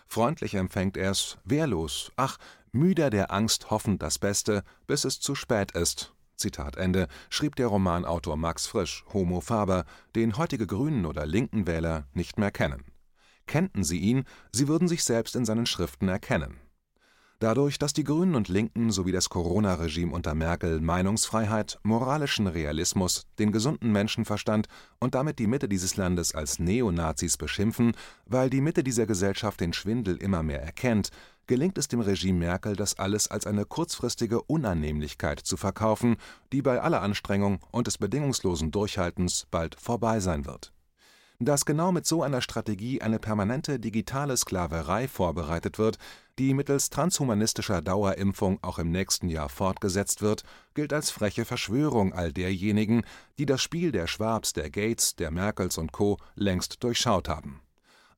Freundlich 0.07 0.55
empfängt 0.55 0.97
er's, 0.97 1.39
wehrlos, 1.45 2.13
ach, 2.17 2.39
Müder 2.75 3.09
der 3.09 3.33
Angst 3.33 3.71
hoffend 3.71 4.03
das 4.03 4.19
Beste, 4.19 4.65
bis 4.89 5.05
es 5.05 5.21
zu 5.21 5.37
spät 5.37 5.73
ist. 5.73 6.13
Zitat 6.37 6.77
Ende, 6.77 7.07
schrieb 7.31 7.55
der 7.55 7.69
Romanautor 7.69 8.37
Max 8.37 8.67
Frisch, 8.67 9.05
Homo 9.13 9.41
Faber, 9.41 9.85
den 10.17 10.37
heutige 10.37 10.67
Grünen 10.67 11.07
oder 11.07 11.25
linken 11.25 11.69
Wähler 11.69 12.09
nicht 12.15 12.37
mehr 12.37 12.51
kennen. 12.51 12.83
Kennten 13.47 13.85
sie 13.85 13.99
ihn, 13.99 14.25
sie 14.51 14.67
würden 14.67 14.89
sich 14.89 15.05
selbst 15.05 15.37
in 15.37 15.45
seinen 15.45 15.67
Schriften 15.67 16.09
erkennen. 16.09 16.59
Dadurch, 17.41 17.79
dass 17.79 17.93
die 17.93 18.05
Grünen 18.05 18.37
und 18.37 18.49
Linken 18.49 18.91
sowie 18.91 19.13
das 19.13 19.29
Corona-Regime 19.29 20.15
unter 20.15 20.35
Merkel 20.35 20.81
Meinungsfreiheit, 20.81 21.79
moralischen 21.83 22.47
Realismus, 22.47 23.27
den 23.39 23.53
gesunden 23.53 23.93
Menschenverstand 23.93 24.67
und 24.99 25.15
damit 25.15 25.39
die 25.39 25.47
Mitte 25.47 25.69
dieses 25.69 25.97
Landes 25.97 26.35
als 26.35 26.59
Neonazis 26.59 27.37
beschimpfen, 27.37 27.93
weil 28.25 28.51
die 28.51 28.61
Mitte 28.61 28.83
dieser 28.83 29.07
Gesellschaft 29.07 29.61
den 29.61 29.73
Schwindel 29.73 30.17
immer 30.17 30.43
mehr 30.43 30.63
erkennt, 30.63 31.11
gelingt 31.47 31.79
es 31.79 31.89
dem 31.89 32.01
Regime 32.01 32.39
Merkel, 32.39 32.77
das 32.77 32.99
alles 32.99 33.29
als 33.29 33.47
eine 33.47 33.65
kurzfristige 33.65 34.43
Unannehmlichkeit 34.43 35.41
zu 35.41 35.57
verkaufen, 35.57 36.17
die 36.53 36.63
bei 36.63 36.81
aller 36.81 37.03
Anstrengung 37.03 37.61
und 37.71 37.87
des 37.87 37.99
bedingungslosen 37.99 38.71
Durchhaltens 38.71 39.47
bald 39.51 39.75
vorbei 39.81 40.21
sein 40.21 40.47
wird 40.47 40.75
dass 41.41 41.65
genau 41.65 41.93
mit 41.93 42.07
so 42.07 42.23
einer 42.23 42.41
Strategie 42.41 43.03
eine 43.03 43.19
permanente 43.19 43.79
digitale 43.79 44.37
Sklaverei 44.37 45.09
vorbereitet 45.09 45.79
wird, 45.79 45.99
die 46.39 46.55
mittels 46.55 46.91
transhumanistischer 46.91 47.83
Dauerimpfung 47.83 48.59
auch 48.63 48.79
im 48.79 48.91
nächsten 48.91 49.29
Jahr 49.29 49.49
fortgesetzt 49.49 50.23
wird, 50.23 50.43
gilt 50.75 50.93
als 50.93 51.11
freche 51.11 51.45
Verschwörung 51.45 52.13
all 52.13 52.33
derjenigen, 52.33 53.05
die 53.39 53.47
das 53.47 53.63
Spiel 53.63 53.93
der 53.93 54.07
Schwabs, 54.07 54.53
der 54.53 54.71
Gates, 54.71 55.17
der 55.17 55.31
Merkels 55.31 55.79
und 55.79 55.93
Co. 55.93 56.19
längst 56.35 56.83
durchschaut 56.83 57.29
haben. 57.29 57.61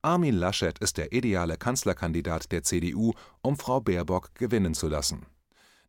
Armin 0.07 0.37
Laschet 0.37 0.79
ist 0.79 0.95
der 0.95 1.11
ideale 1.11 1.57
Kanzlerkandidat 1.57 2.53
der 2.53 2.63
CDU, 2.63 3.11
um 3.41 3.57
Frau 3.57 3.81
Baerbock 3.81 4.33
gewinnen 4.35 4.73
zu 4.73 4.87
lassen. 4.87 5.25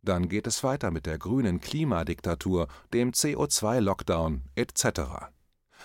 Dann 0.03 0.29
geht 0.29 0.49
es 0.49 0.65
weiter 0.65 0.91
mit 0.91 1.07
der 1.07 1.19
grünen 1.19 1.61
Klimadiktatur, 1.61 2.67
dem 2.93 3.13
CO2-Lockdown 3.13 4.41
etc. 4.57 5.31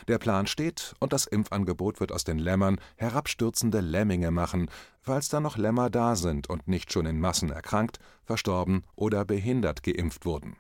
Der 0.07 0.17
Plan 0.17 0.47
steht 0.47 0.95
und 0.99 1.13
das 1.13 1.27
Impfangebot 1.27 1.99
wird 1.99 2.11
aus 2.11 2.23
den 2.23 2.39
Lämmern 2.39 2.79
herabstürzende 2.95 3.81
Lemminge 3.81 4.31
machen, 4.31 4.67
falls 4.99 5.29
da 5.29 5.39
noch 5.39 5.55
Lämmer 5.55 5.91
da 5.91 6.15
sind 6.15 6.49
und 6.49 6.67
nicht 6.67 6.91
schon 6.91 7.05
in 7.05 7.19
Massen 7.19 7.51
erkrankt, 7.51 7.99
verstorben 8.23 8.83
oder 8.95 9.25
behindert 9.25 9.83
geimpft 9.83 10.25
wurden. 10.25 10.57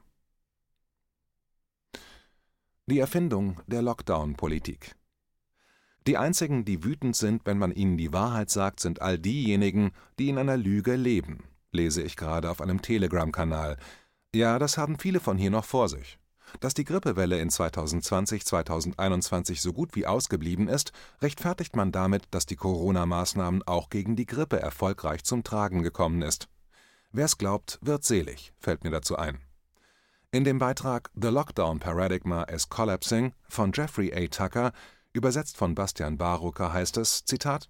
Die 2.85 2.99
Erfindung 2.99 3.61
der 3.65 3.81
Lockdown-Politik 3.81 4.95
Die 6.05 6.17
einzigen, 6.17 6.65
die 6.65 6.83
wütend 6.83 7.15
sind, 7.15 7.45
wenn 7.45 7.57
man 7.57 7.71
ihnen 7.71 7.97
die 7.97 8.11
Wahrheit 8.11 8.49
sagt, 8.49 8.81
sind 8.81 9.01
all 9.01 9.17
diejenigen, 9.17 9.91
die 10.19 10.29
in 10.29 10.37
einer 10.37 10.57
Lüge 10.57 10.95
leben, 10.95 11.45
lese 11.71 12.01
ich 12.01 12.17
gerade 12.17 12.49
auf 12.49 12.59
einem 12.59 12.81
Telegram-Kanal. 12.81 13.77
Ja, 14.35 14.59
das 14.59 14.77
haben 14.77 14.99
viele 14.99 15.21
von 15.21 15.37
hier 15.37 15.51
noch 15.51 15.65
vor 15.65 15.87
sich. 15.87 16.17
Dass 16.59 16.73
die 16.73 16.83
Grippewelle 16.83 17.39
in 17.39 17.49
2020/2021 17.49 19.61
so 19.61 19.73
gut 19.73 19.95
wie 19.95 20.05
ausgeblieben 20.05 20.67
ist, 20.67 20.91
rechtfertigt 21.21 21.75
man 21.75 21.91
damit, 21.91 22.27
dass 22.31 22.45
die 22.45 22.57
Corona-Maßnahmen 22.57 23.63
auch 23.65 23.89
gegen 23.89 24.15
die 24.15 24.25
Grippe 24.25 24.59
erfolgreich 24.59 25.23
zum 25.23 25.43
Tragen 25.43 25.83
gekommen 25.83 26.21
ist. 26.21 26.49
Wer's 27.11 27.37
glaubt, 27.37 27.79
wird 27.81 28.03
selig, 28.03 28.53
fällt 28.59 28.83
mir 28.83 28.91
dazu 28.91 29.15
ein. 29.15 29.39
In 30.31 30.43
dem 30.43 30.59
Beitrag 30.59 31.11
The 31.15 31.29
Lockdown 31.29 31.79
Paradigma 31.79 32.43
is 32.43 32.67
Collapsing 32.67 33.33
von 33.47 33.71
Jeffrey 33.71 34.11
A. 34.13 34.27
Tucker, 34.27 34.73
übersetzt 35.13 35.57
von 35.57 35.75
Bastian 35.75 36.17
Barucker, 36.17 36.73
heißt 36.73 36.97
es: 36.97 37.23
Zitat 37.23 37.69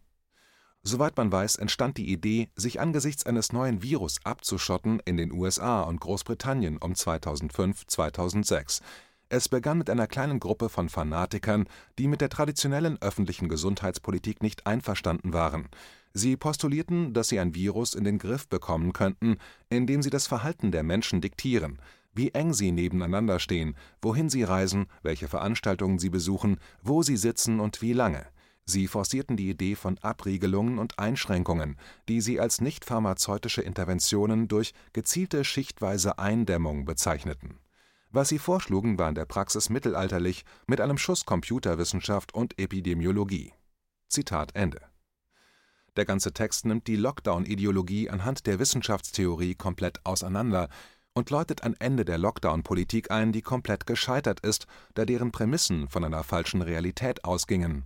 Soweit 0.86 1.16
man 1.16 1.32
weiß, 1.32 1.56
entstand 1.56 1.98
die 1.98 2.12
Idee, 2.12 2.50
sich 2.56 2.82
angesichts 2.82 3.26
eines 3.26 3.54
neuen 3.54 3.82
Virus 3.82 4.18
abzuschotten 4.26 5.00
in 5.06 5.16
den 5.16 5.32
USA 5.32 5.82
und 5.82 6.02
Großbritannien 6.02 6.78
um 6.78 6.94
2005/2006. 6.94 8.82
Es 9.30 9.48
begann 9.48 9.78
mit 9.78 9.90
einer 9.90 10.08
kleinen 10.08 10.42
Gruppe 10.42 10.68
von 10.68 10.90
Fanatikern, 10.90 11.68
die 11.98 12.08
mit 12.08 12.20
der 12.20 12.30
traditionellen 12.30 13.02
öffentlichen 13.02 13.48
Gesundheitspolitik 13.48 14.44
nicht 14.44 14.68
einverstanden 14.68 15.32
waren. 15.32 15.70
Sie 16.14 16.36
postulierten, 16.36 17.14
dass 17.14 17.30
sie 17.30 17.40
ein 17.40 17.56
Virus 17.56 17.96
in 17.96 18.04
den 18.04 18.20
Griff 18.20 18.48
bekommen 18.48 18.92
könnten, 18.94 19.38
indem 19.70 20.04
sie 20.04 20.12
das 20.12 20.28
Verhalten 20.28 20.72
der 20.72 20.84
Menschen 20.84 21.22
diktieren, 21.22 21.80
wie 22.14 22.32
eng 22.32 22.54
sie 22.54 22.72
nebeneinander 22.72 23.40
stehen, 23.40 23.76
wohin 24.02 24.30
sie 24.30 24.44
reisen, 24.44 24.88
welche 25.02 25.28
Veranstaltungen 25.28 26.00
sie 26.00 26.10
besuchen, 26.10 26.60
wo 26.82 27.04
sie 27.04 27.18
sitzen 27.18 27.60
und 27.60 27.82
wie 27.82 27.94
lange 27.94 28.26
Sie 28.66 28.88
forcierten 28.88 29.36
die 29.36 29.50
Idee 29.50 29.76
von 29.76 29.98
Abriegelungen 30.00 30.80
und 30.80 30.98
Einschränkungen, 30.98 31.78
die 32.08 32.22
sie 32.22 32.40
als 32.40 32.62
nicht-pharmazeutische 32.62 33.62
Interventionen 33.62 34.48
durch 34.48 34.74
gezielte 34.94 35.44
schichtweise 35.44 36.18
Eindämmung 36.18 36.86
bezeichneten. 36.86 37.60
Was 38.10 38.30
sie 38.30 38.40
vorschlugen, 38.40 38.98
war 38.98 39.10
in 39.10 39.16
der 39.16 39.26
Praxis 39.26 39.70
mittelalterlich 39.70 40.46
mit 40.68 40.80
einem 40.80 40.98
Schuss 40.98 41.26
Computerwissenschaft 41.26 42.34
und 42.34 42.58
Epidemiologie. 42.58 43.54
Zitat 44.08 44.56
Ende. 44.56 44.80
Der 45.96 46.06
ganze 46.06 46.32
Text 46.32 46.66
nimmt 46.66 46.88
die 46.88 46.96
Lockdown-Ideologie 46.96 48.10
anhand 48.10 48.48
der 48.48 48.60
Wissenschaftstheorie 48.60 49.56
komplett 49.56 50.06
auseinander 50.06 50.70
und 51.14 51.30
läutet 51.30 51.64
ein 51.64 51.76
Ende 51.80 52.06
der 52.06 52.18
Lockdown-Politik 52.18 53.12
ein, 53.12 53.32
die 53.32 53.42
komplett 53.42 53.86
gescheitert 53.86 54.40
ist, 54.40 54.66
da 54.96 55.06
deren 55.06 55.32
Prämissen 55.32 55.88
von 55.88 56.04
einer 56.04 56.24
falschen 56.24 56.62
Realität 56.62 57.24
ausgingen. 57.24 57.84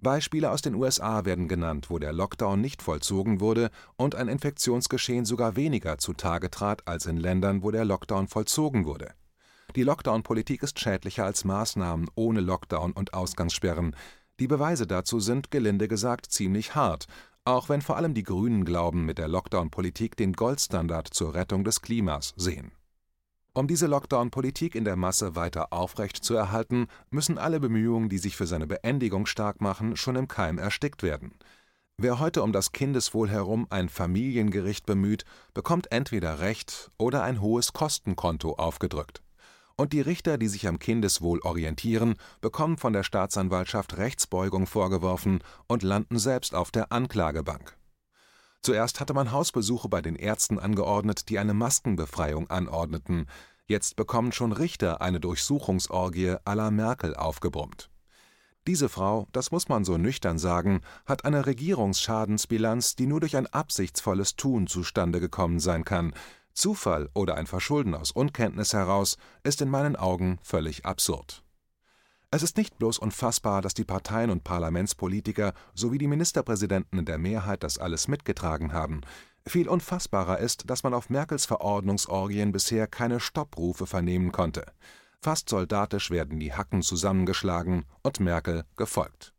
Beispiele 0.00 0.50
aus 0.50 0.62
den 0.62 0.74
USA 0.74 1.24
werden 1.24 1.46
genannt, 1.46 1.88
wo 1.88 1.98
der 1.98 2.12
Lockdown 2.12 2.60
nicht 2.60 2.82
vollzogen 2.82 3.40
wurde 3.40 3.70
und 3.96 4.16
ein 4.16 4.26
Infektionsgeschehen 4.26 5.24
sogar 5.24 5.54
weniger 5.54 5.98
zutage 5.98 6.50
trat 6.50 6.88
als 6.88 7.06
in 7.06 7.18
Ländern, 7.18 7.62
wo 7.62 7.70
der 7.70 7.84
Lockdown 7.84 8.26
vollzogen 8.26 8.84
wurde. 8.84 9.12
Die 9.76 9.84
Lockdown-Politik 9.84 10.62
ist 10.64 10.80
schädlicher 10.80 11.24
als 11.24 11.44
Maßnahmen 11.44 12.10
ohne 12.16 12.40
Lockdown 12.40 12.92
und 12.92 13.14
Ausgangssperren. 13.14 13.94
Die 14.40 14.48
Beweise 14.48 14.88
dazu 14.88 15.20
sind, 15.20 15.52
gelinde 15.52 15.86
gesagt, 15.86 16.26
ziemlich 16.26 16.74
hart, 16.74 17.06
auch 17.44 17.68
wenn 17.68 17.82
vor 17.82 17.96
allem 17.96 18.14
die 18.14 18.22
Grünen 18.22 18.64
glauben, 18.64 19.04
mit 19.04 19.18
der 19.18 19.28
Lockdown-Politik 19.28 20.16
den 20.16 20.32
Goldstandard 20.32 21.08
zur 21.08 21.34
Rettung 21.34 21.64
des 21.64 21.82
Klimas 21.82 22.34
sehen. 22.36 22.72
Um 23.54 23.66
diese 23.66 23.86
Lockdown-Politik 23.86 24.74
in 24.74 24.84
der 24.84 24.96
Masse 24.96 25.36
weiter 25.36 25.72
aufrecht 25.72 26.16
zu 26.16 26.34
erhalten, 26.34 26.86
müssen 27.10 27.38
alle 27.38 27.60
Bemühungen, 27.60 28.08
die 28.08 28.18
sich 28.18 28.36
für 28.36 28.46
seine 28.46 28.66
Beendigung 28.66 29.26
stark 29.26 29.60
machen, 29.60 29.96
schon 29.96 30.16
im 30.16 30.28
Keim 30.28 30.58
erstickt 30.58 31.02
werden. 31.02 31.34
Wer 31.98 32.18
heute 32.18 32.42
um 32.42 32.52
das 32.52 32.72
Kindeswohl 32.72 33.28
herum 33.28 33.66
ein 33.68 33.88
Familiengericht 33.88 34.86
bemüht, 34.86 35.24
bekommt 35.52 35.92
entweder 35.92 36.40
Recht 36.40 36.90
oder 36.96 37.22
ein 37.22 37.40
hohes 37.40 37.72
Kostenkonto 37.74 38.54
aufgedrückt 38.54 39.21
und 39.76 39.92
die 39.92 40.00
Richter, 40.00 40.38
die 40.38 40.48
sich 40.48 40.66
am 40.66 40.78
Kindeswohl 40.78 41.40
orientieren, 41.40 42.14
bekommen 42.40 42.76
von 42.76 42.92
der 42.92 43.02
Staatsanwaltschaft 43.02 43.96
Rechtsbeugung 43.96 44.66
vorgeworfen 44.66 45.42
und 45.66 45.82
landen 45.82 46.18
selbst 46.18 46.54
auf 46.54 46.70
der 46.70 46.92
Anklagebank. 46.92 47.76
Zuerst 48.62 49.00
hatte 49.00 49.14
man 49.14 49.32
Hausbesuche 49.32 49.88
bei 49.88 50.00
den 50.00 50.14
Ärzten 50.14 50.58
angeordnet, 50.58 51.28
die 51.28 51.38
eine 51.38 51.54
Maskenbefreiung 51.54 52.48
anordneten, 52.48 53.26
jetzt 53.66 53.96
bekommen 53.96 54.32
schon 54.32 54.52
Richter 54.52 55.00
eine 55.00 55.18
Durchsuchungsorgie 55.18 56.36
à 56.44 56.54
la 56.54 56.70
Merkel 56.70 57.16
aufgebrummt. 57.16 57.90
Diese 58.68 58.88
Frau, 58.88 59.26
das 59.32 59.50
muss 59.50 59.68
man 59.68 59.84
so 59.84 59.98
nüchtern 59.98 60.38
sagen, 60.38 60.82
hat 61.04 61.24
eine 61.24 61.46
Regierungsschadensbilanz, 61.46 62.94
die 62.94 63.08
nur 63.08 63.18
durch 63.18 63.36
ein 63.36 63.48
absichtsvolles 63.48 64.36
Tun 64.36 64.68
zustande 64.68 65.18
gekommen 65.18 65.58
sein 65.58 65.84
kann, 65.84 66.14
Zufall 66.54 67.08
oder 67.14 67.36
ein 67.36 67.46
Verschulden 67.46 67.94
aus 67.94 68.10
Unkenntnis 68.10 68.72
heraus 68.72 69.16
ist 69.42 69.60
in 69.60 69.68
meinen 69.68 69.96
Augen 69.96 70.38
völlig 70.42 70.84
absurd. 70.84 71.42
Es 72.30 72.42
ist 72.42 72.56
nicht 72.56 72.78
bloß 72.78 72.98
unfassbar, 72.98 73.60
dass 73.60 73.74
die 73.74 73.84
Parteien 73.84 74.30
und 74.30 74.42
Parlamentspolitiker 74.42 75.52
sowie 75.74 75.98
die 75.98 76.06
Ministerpräsidenten 76.06 76.98
in 76.98 77.04
der 77.04 77.18
Mehrheit 77.18 77.62
das 77.62 77.76
alles 77.76 78.08
mitgetragen 78.08 78.72
haben. 78.72 79.02
Viel 79.46 79.68
unfassbarer 79.68 80.38
ist, 80.38 80.70
dass 80.70 80.82
man 80.82 80.94
auf 80.94 81.10
Merkels 81.10 81.44
Verordnungsorgien 81.44 82.52
bisher 82.52 82.86
keine 82.86 83.20
Stopprufe 83.20 83.86
vernehmen 83.86 84.32
konnte. 84.32 84.64
Fast 85.20 85.50
soldatisch 85.50 86.10
werden 86.10 86.40
die 86.40 86.54
Hacken 86.54 86.82
zusammengeschlagen 86.82 87.84
und 88.02 88.18
Merkel 88.18 88.64
gefolgt. 88.76 89.34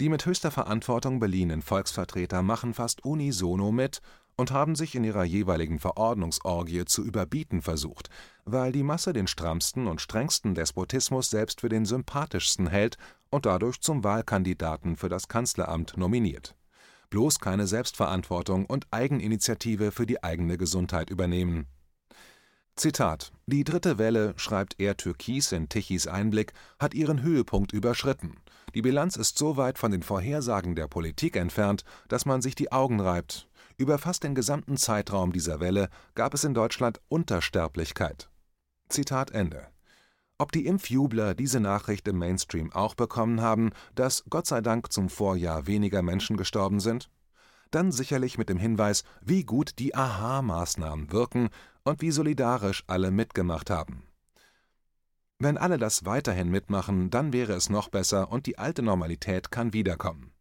Die 0.00 0.08
mit 0.08 0.24
höchster 0.24 0.50
Verantwortung 0.50 1.20
beliehenen 1.20 1.62
Volksvertreter 1.62 2.42
machen 2.42 2.74
fast 2.74 3.04
unisono 3.04 3.70
mit 3.70 4.00
und 4.36 4.50
haben 4.50 4.74
sich 4.74 4.94
in 4.94 5.04
ihrer 5.04 5.24
jeweiligen 5.24 5.78
Verordnungsorgie 5.78 6.84
zu 6.84 7.04
überbieten 7.04 7.62
versucht, 7.62 8.08
weil 8.44 8.72
die 8.72 8.82
Masse 8.82 9.12
den 9.12 9.26
strammsten 9.26 9.86
und 9.86 10.00
strengsten 10.00 10.54
Despotismus 10.54 11.30
selbst 11.30 11.60
für 11.60 11.68
den 11.68 11.84
sympathischsten 11.84 12.66
hält 12.66 12.96
und 13.30 13.46
dadurch 13.46 13.80
zum 13.80 14.04
Wahlkandidaten 14.04 14.96
für 14.96 15.08
das 15.08 15.28
Kanzleramt 15.28 15.96
nominiert. 15.96 16.54
Bloß 17.10 17.40
keine 17.40 17.66
Selbstverantwortung 17.66 18.64
und 18.66 18.86
Eigeninitiative 18.90 19.92
für 19.92 20.06
die 20.06 20.22
eigene 20.24 20.56
Gesundheit 20.56 21.10
übernehmen. 21.10 21.66
Zitat: 22.74 23.32
Die 23.46 23.64
dritte 23.64 23.98
Welle, 23.98 24.32
schreibt 24.36 24.76
er 24.78 24.96
Türkis 24.96 25.52
in 25.52 25.68
Tichys 25.68 26.06
Einblick, 26.06 26.54
hat 26.78 26.94
ihren 26.94 27.22
Höhepunkt 27.22 27.72
überschritten. 27.72 28.36
Die 28.74 28.80
Bilanz 28.80 29.16
ist 29.16 29.36
so 29.36 29.58
weit 29.58 29.76
von 29.76 29.92
den 29.92 30.02
Vorhersagen 30.02 30.74
der 30.74 30.88
Politik 30.88 31.36
entfernt, 31.36 31.84
dass 32.08 32.24
man 32.24 32.40
sich 32.40 32.54
die 32.54 32.72
Augen 32.72 32.98
reibt. 32.98 33.46
Über 33.82 33.98
fast 33.98 34.22
den 34.22 34.36
gesamten 34.36 34.76
Zeitraum 34.76 35.32
dieser 35.32 35.58
Welle 35.58 35.88
gab 36.14 36.34
es 36.34 36.44
in 36.44 36.54
Deutschland 36.54 37.00
Untersterblichkeit. 37.08 38.30
Zitat 38.88 39.32
Ende. 39.32 39.66
Ob 40.38 40.52
die 40.52 40.66
Impfjubler 40.66 41.34
diese 41.34 41.58
Nachricht 41.58 42.06
im 42.06 42.16
Mainstream 42.16 42.72
auch 42.72 42.94
bekommen 42.94 43.40
haben, 43.40 43.72
dass 43.96 44.22
Gott 44.30 44.46
sei 44.46 44.60
Dank 44.60 44.92
zum 44.92 45.08
Vorjahr 45.08 45.66
weniger 45.66 46.00
Menschen 46.00 46.36
gestorben 46.36 46.78
sind? 46.78 47.10
Dann 47.72 47.90
sicherlich 47.90 48.38
mit 48.38 48.48
dem 48.48 48.58
Hinweis, 48.58 49.02
wie 49.20 49.42
gut 49.42 49.80
die 49.80 49.96
Aha-Maßnahmen 49.96 51.10
wirken 51.10 51.48
und 51.82 52.00
wie 52.02 52.12
solidarisch 52.12 52.84
alle 52.86 53.10
mitgemacht 53.10 53.68
haben. 53.68 54.04
Wenn 55.40 55.58
alle 55.58 55.78
das 55.78 56.04
weiterhin 56.04 56.50
mitmachen, 56.50 57.10
dann 57.10 57.32
wäre 57.32 57.54
es 57.54 57.68
noch 57.68 57.88
besser 57.88 58.30
und 58.30 58.46
die 58.46 58.58
alte 58.58 58.82
Normalität 58.82 59.50
kann 59.50 59.72
wiederkommen. 59.72 60.31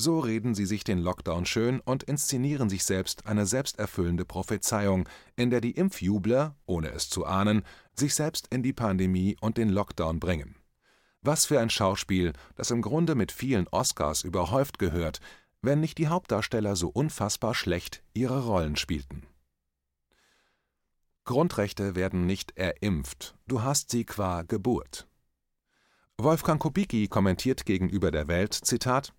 So 0.00 0.20
reden 0.20 0.54
sie 0.54 0.64
sich 0.64 0.84
den 0.84 1.00
Lockdown 1.00 1.44
schön 1.44 1.80
und 1.80 2.04
inszenieren 2.04 2.70
sich 2.70 2.84
selbst 2.84 3.26
eine 3.26 3.46
selbsterfüllende 3.46 4.24
Prophezeiung, 4.24 5.08
in 5.34 5.50
der 5.50 5.60
die 5.60 5.72
Impfjubler, 5.72 6.54
ohne 6.66 6.90
es 6.92 7.10
zu 7.10 7.26
ahnen, 7.26 7.62
sich 7.94 8.14
selbst 8.14 8.46
in 8.48 8.62
die 8.62 8.72
Pandemie 8.72 9.36
und 9.40 9.56
den 9.56 9.68
Lockdown 9.68 10.20
bringen. 10.20 10.54
Was 11.20 11.46
für 11.46 11.58
ein 11.58 11.68
Schauspiel, 11.68 12.32
das 12.54 12.70
im 12.70 12.80
Grunde 12.80 13.16
mit 13.16 13.32
vielen 13.32 13.66
Oscars 13.68 14.22
überhäuft 14.22 14.78
gehört, 14.78 15.18
wenn 15.62 15.80
nicht 15.80 15.98
die 15.98 16.06
Hauptdarsteller 16.06 16.76
so 16.76 16.88
unfassbar 16.90 17.56
schlecht 17.56 18.04
ihre 18.14 18.44
Rollen 18.44 18.76
spielten. 18.76 19.26
Grundrechte 21.24 21.96
werden 21.96 22.24
nicht 22.24 22.56
erimpft, 22.56 23.36
du 23.48 23.62
hast 23.62 23.90
sie 23.90 24.04
qua 24.04 24.42
Geburt. 24.42 25.08
Wolfgang 26.18 26.60
Kubicki 26.60 27.08
kommentiert 27.08 27.66
gegenüber 27.66 28.12
der 28.12 28.28
Welt, 28.28 28.54
Zitat, 28.54 29.12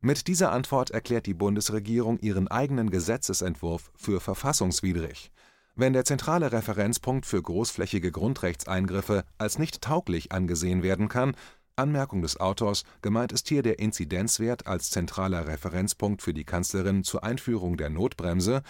mit 0.00 0.28
dieser 0.28 0.52
Antwort 0.52 0.90
erklärt 0.90 1.26
die 1.26 1.34
Bundesregierung 1.34 2.18
ihren 2.20 2.48
eigenen 2.48 2.90
Gesetzesentwurf 2.90 3.90
für 3.94 4.20
verfassungswidrig. 4.20 5.30
Wenn 5.76 5.92
der 5.92 6.04
zentrale 6.04 6.52
Referenzpunkt 6.52 7.26
für 7.26 7.42
großflächige 7.42 8.10
Grundrechtseingriffe 8.10 9.24
als 9.38 9.58
nicht 9.58 9.82
tauglich 9.82 10.32
angesehen 10.32 10.82
werden 10.82 11.08
kann 11.08 11.34
Anmerkung 11.80 12.20
des 12.22 12.38
Autors, 12.38 12.84
gemeint 13.00 13.32
ist 13.32 13.48
hier 13.48 13.62
der 13.62 13.78
Inzidenzwert 13.78 14.66
als 14.66 14.90
zentraler 14.90 15.46
Referenzpunkt 15.46 16.20
für 16.20 16.34
die 16.34 16.44
Kanzlerin 16.44 17.04
zur 17.04 17.24
Einführung 17.24 17.76
der 17.76 17.88
Notbremse 17.88 18.62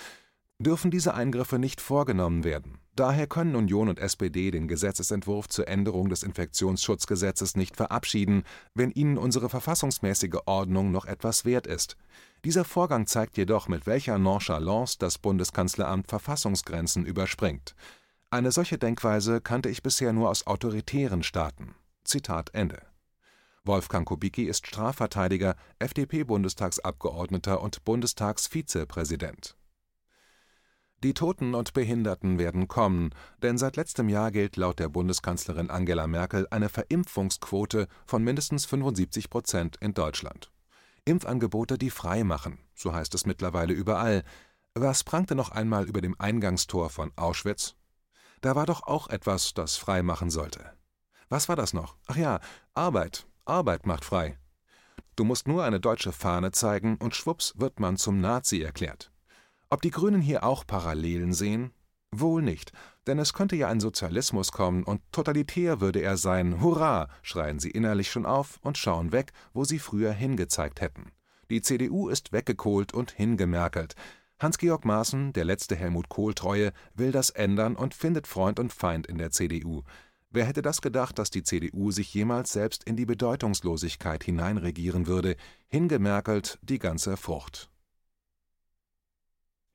dürfen 0.60 0.90
diese 0.90 1.14
Eingriffe 1.14 1.58
nicht 1.58 1.80
vorgenommen 1.80 2.44
werden. 2.44 2.78
Daher 2.94 3.26
können 3.26 3.56
Union 3.56 3.88
und 3.88 3.98
SPD 3.98 4.50
den 4.50 4.68
Gesetzesentwurf 4.68 5.48
zur 5.48 5.66
Änderung 5.68 6.10
des 6.10 6.22
Infektionsschutzgesetzes 6.22 7.56
nicht 7.56 7.76
verabschieden, 7.76 8.44
wenn 8.74 8.90
ihnen 8.90 9.16
unsere 9.16 9.48
verfassungsmäßige 9.48 10.40
Ordnung 10.44 10.90
noch 10.92 11.06
etwas 11.06 11.46
wert 11.46 11.66
ist. 11.66 11.96
Dieser 12.44 12.64
Vorgang 12.64 13.06
zeigt 13.06 13.38
jedoch, 13.38 13.68
mit 13.68 13.86
welcher 13.86 14.18
Nonchalance 14.18 14.96
das 14.98 15.16
Bundeskanzleramt 15.16 16.08
Verfassungsgrenzen 16.08 17.06
überspringt. 17.06 17.74
Eine 18.28 18.52
solche 18.52 18.76
Denkweise 18.76 19.40
kannte 19.40 19.70
ich 19.70 19.82
bisher 19.82 20.12
nur 20.12 20.28
aus 20.28 20.46
autoritären 20.46 21.22
Staaten. 21.22 21.74
Zitat 22.04 22.50
Ende. 22.52 22.82
Wolfgang 23.64 24.06
Kubicki 24.06 24.44
ist 24.44 24.66
Strafverteidiger, 24.66 25.56
FDP-Bundestagsabgeordneter 25.78 27.62
und 27.62 27.84
Bundestagsvizepräsident 27.84 29.56
die 31.02 31.14
Toten 31.14 31.54
und 31.54 31.72
Behinderten 31.72 32.38
werden 32.38 32.68
kommen, 32.68 33.14
denn 33.42 33.56
seit 33.56 33.76
letztem 33.76 34.10
Jahr 34.10 34.30
gilt 34.30 34.56
laut 34.56 34.78
der 34.78 34.90
Bundeskanzlerin 34.90 35.70
Angela 35.70 36.06
Merkel 36.06 36.46
eine 36.50 36.68
Verimpfungsquote 36.68 37.88
von 38.04 38.22
mindestens 38.22 38.66
75 38.66 39.30
Prozent 39.30 39.76
in 39.80 39.94
Deutschland. 39.94 40.50
Impfangebote, 41.06 41.78
die 41.78 41.88
frei 41.88 42.22
machen, 42.22 42.58
so 42.74 42.92
heißt 42.92 43.14
es 43.14 43.24
mittlerweile 43.24 43.72
überall. 43.72 44.24
Was 44.74 45.02
prangte 45.02 45.34
noch 45.34 45.50
einmal 45.50 45.88
über 45.88 46.02
dem 46.02 46.20
Eingangstor 46.20 46.90
von 46.90 47.12
Auschwitz? 47.16 47.76
Da 48.42 48.54
war 48.54 48.66
doch 48.66 48.82
auch 48.82 49.08
etwas, 49.08 49.54
das 49.54 49.76
frei 49.76 50.02
machen 50.02 50.28
sollte. 50.28 50.72
Was 51.30 51.48
war 51.48 51.56
das 51.56 51.72
noch? 51.72 51.96
Ach 52.08 52.16
ja, 52.16 52.40
Arbeit. 52.74 53.26
Arbeit 53.46 53.86
macht 53.86 54.04
frei. 54.04 54.38
Du 55.16 55.24
musst 55.24 55.48
nur 55.48 55.64
eine 55.64 55.80
deutsche 55.80 56.12
Fahne 56.12 56.52
zeigen 56.52 56.96
und 56.96 57.14
schwupps 57.14 57.54
wird 57.56 57.80
man 57.80 57.96
zum 57.96 58.20
Nazi 58.20 58.60
erklärt. 58.60 59.10
Ob 59.72 59.82
die 59.82 59.92
Grünen 59.92 60.20
hier 60.20 60.42
auch 60.42 60.66
Parallelen 60.66 61.32
sehen? 61.32 61.70
Wohl 62.10 62.42
nicht, 62.42 62.72
denn 63.06 63.20
es 63.20 63.32
könnte 63.32 63.54
ja 63.54 63.68
ein 63.68 63.78
Sozialismus 63.78 64.50
kommen 64.50 64.82
und 64.82 65.00
totalitär 65.12 65.80
würde 65.80 66.00
er 66.00 66.16
sein. 66.16 66.60
Hurra! 66.60 67.08
schreien 67.22 67.60
sie 67.60 67.70
innerlich 67.70 68.10
schon 68.10 68.26
auf 68.26 68.58
und 68.62 68.78
schauen 68.78 69.12
weg, 69.12 69.32
wo 69.52 69.62
sie 69.62 69.78
früher 69.78 70.12
hingezeigt 70.12 70.80
hätten. 70.80 71.12
Die 71.50 71.62
CDU 71.62 72.08
ist 72.08 72.32
weggekohlt 72.32 72.92
und 72.92 73.12
hingemerkelt. 73.12 73.94
Hans-Georg 74.40 74.84
Maaßen, 74.84 75.32
der 75.34 75.44
letzte 75.44 75.76
Helmut 75.76 76.08
Kohl-Treue, 76.08 76.72
will 76.94 77.12
das 77.12 77.30
ändern 77.30 77.76
und 77.76 77.94
findet 77.94 78.26
Freund 78.26 78.58
und 78.58 78.72
Feind 78.72 79.06
in 79.06 79.18
der 79.18 79.30
CDU. 79.30 79.82
Wer 80.30 80.46
hätte 80.46 80.62
das 80.62 80.82
gedacht, 80.82 81.16
dass 81.16 81.30
die 81.30 81.44
CDU 81.44 81.92
sich 81.92 82.12
jemals 82.12 82.52
selbst 82.52 82.82
in 82.82 82.96
die 82.96 83.06
Bedeutungslosigkeit 83.06 84.24
hineinregieren 84.24 85.06
würde, 85.06 85.36
hingemerkelt 85.68 86.58
die 86.62 86.80
ganze 86.80 87.16
Frucht. 87.16 87.70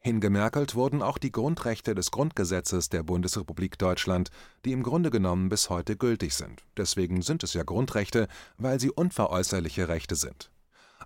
Hingemerkelt 0.05 0.75
wurden 0.75 1.01
auch 1.01 1.17
die 1.17 1.31
Grundrechte 1.31 1.95
des 1.95 2.12
Grundgesetzes 2.12 2.89
der 2.89 3.01
Bundesrepublik 3.01 3.79
Deutschland, 3.79 4.29
die 4.63 4.71
im 4.71 4.83
Grunde 4.83 5.09
genommen 5.09 5.50
bis 5.50 5.71
heute 5.71 5.97
gültig 5.97 6.35
sind. 6.35 6.63
Deswegen 6.77 7.24
sind 7.24 7.41
es 7.41 7.55
ja 7.55 7.63
Grundrechte, 7.63 8.27
weil 8.59 8.79
sie 8.79 8.91
unveräußerliche 8.91 9.88
Rechte 9.88 10.15
sind. 10.15 10.51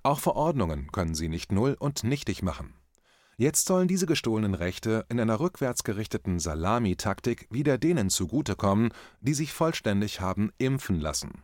Auch 0.04 0.20
Verordnungen 0.20 0.92
können 0.92 1.16
sie 1.16 1.30
nicht 1.30 1.54
null 1.54 1.78
und 1.80 2.04
nichtig 2.04 2.44
machen. 2.44 2.74
Jetzt 3.38 3.68
sollen 3.68 3.88
diese 3.88 4.06
gestohlenen 4.06 4.54
Rechte 4.54 5.06
in 5.08 5.18
einer 5.18 5.40
rückwärts 5.40 5.86
gerichteten 5.86 6.40
Salamitaktik 6.40 7.48
wieder 7.50 7.78
denen 7.78 8.10
zugutekommen, 8.10 8.92
die 9.22 9.34
sich 9.34 9.54
vollständig 9.54 10.20
haben 10.20 10.52
impfen 10.58 11.00
lassen. 11.00 11.42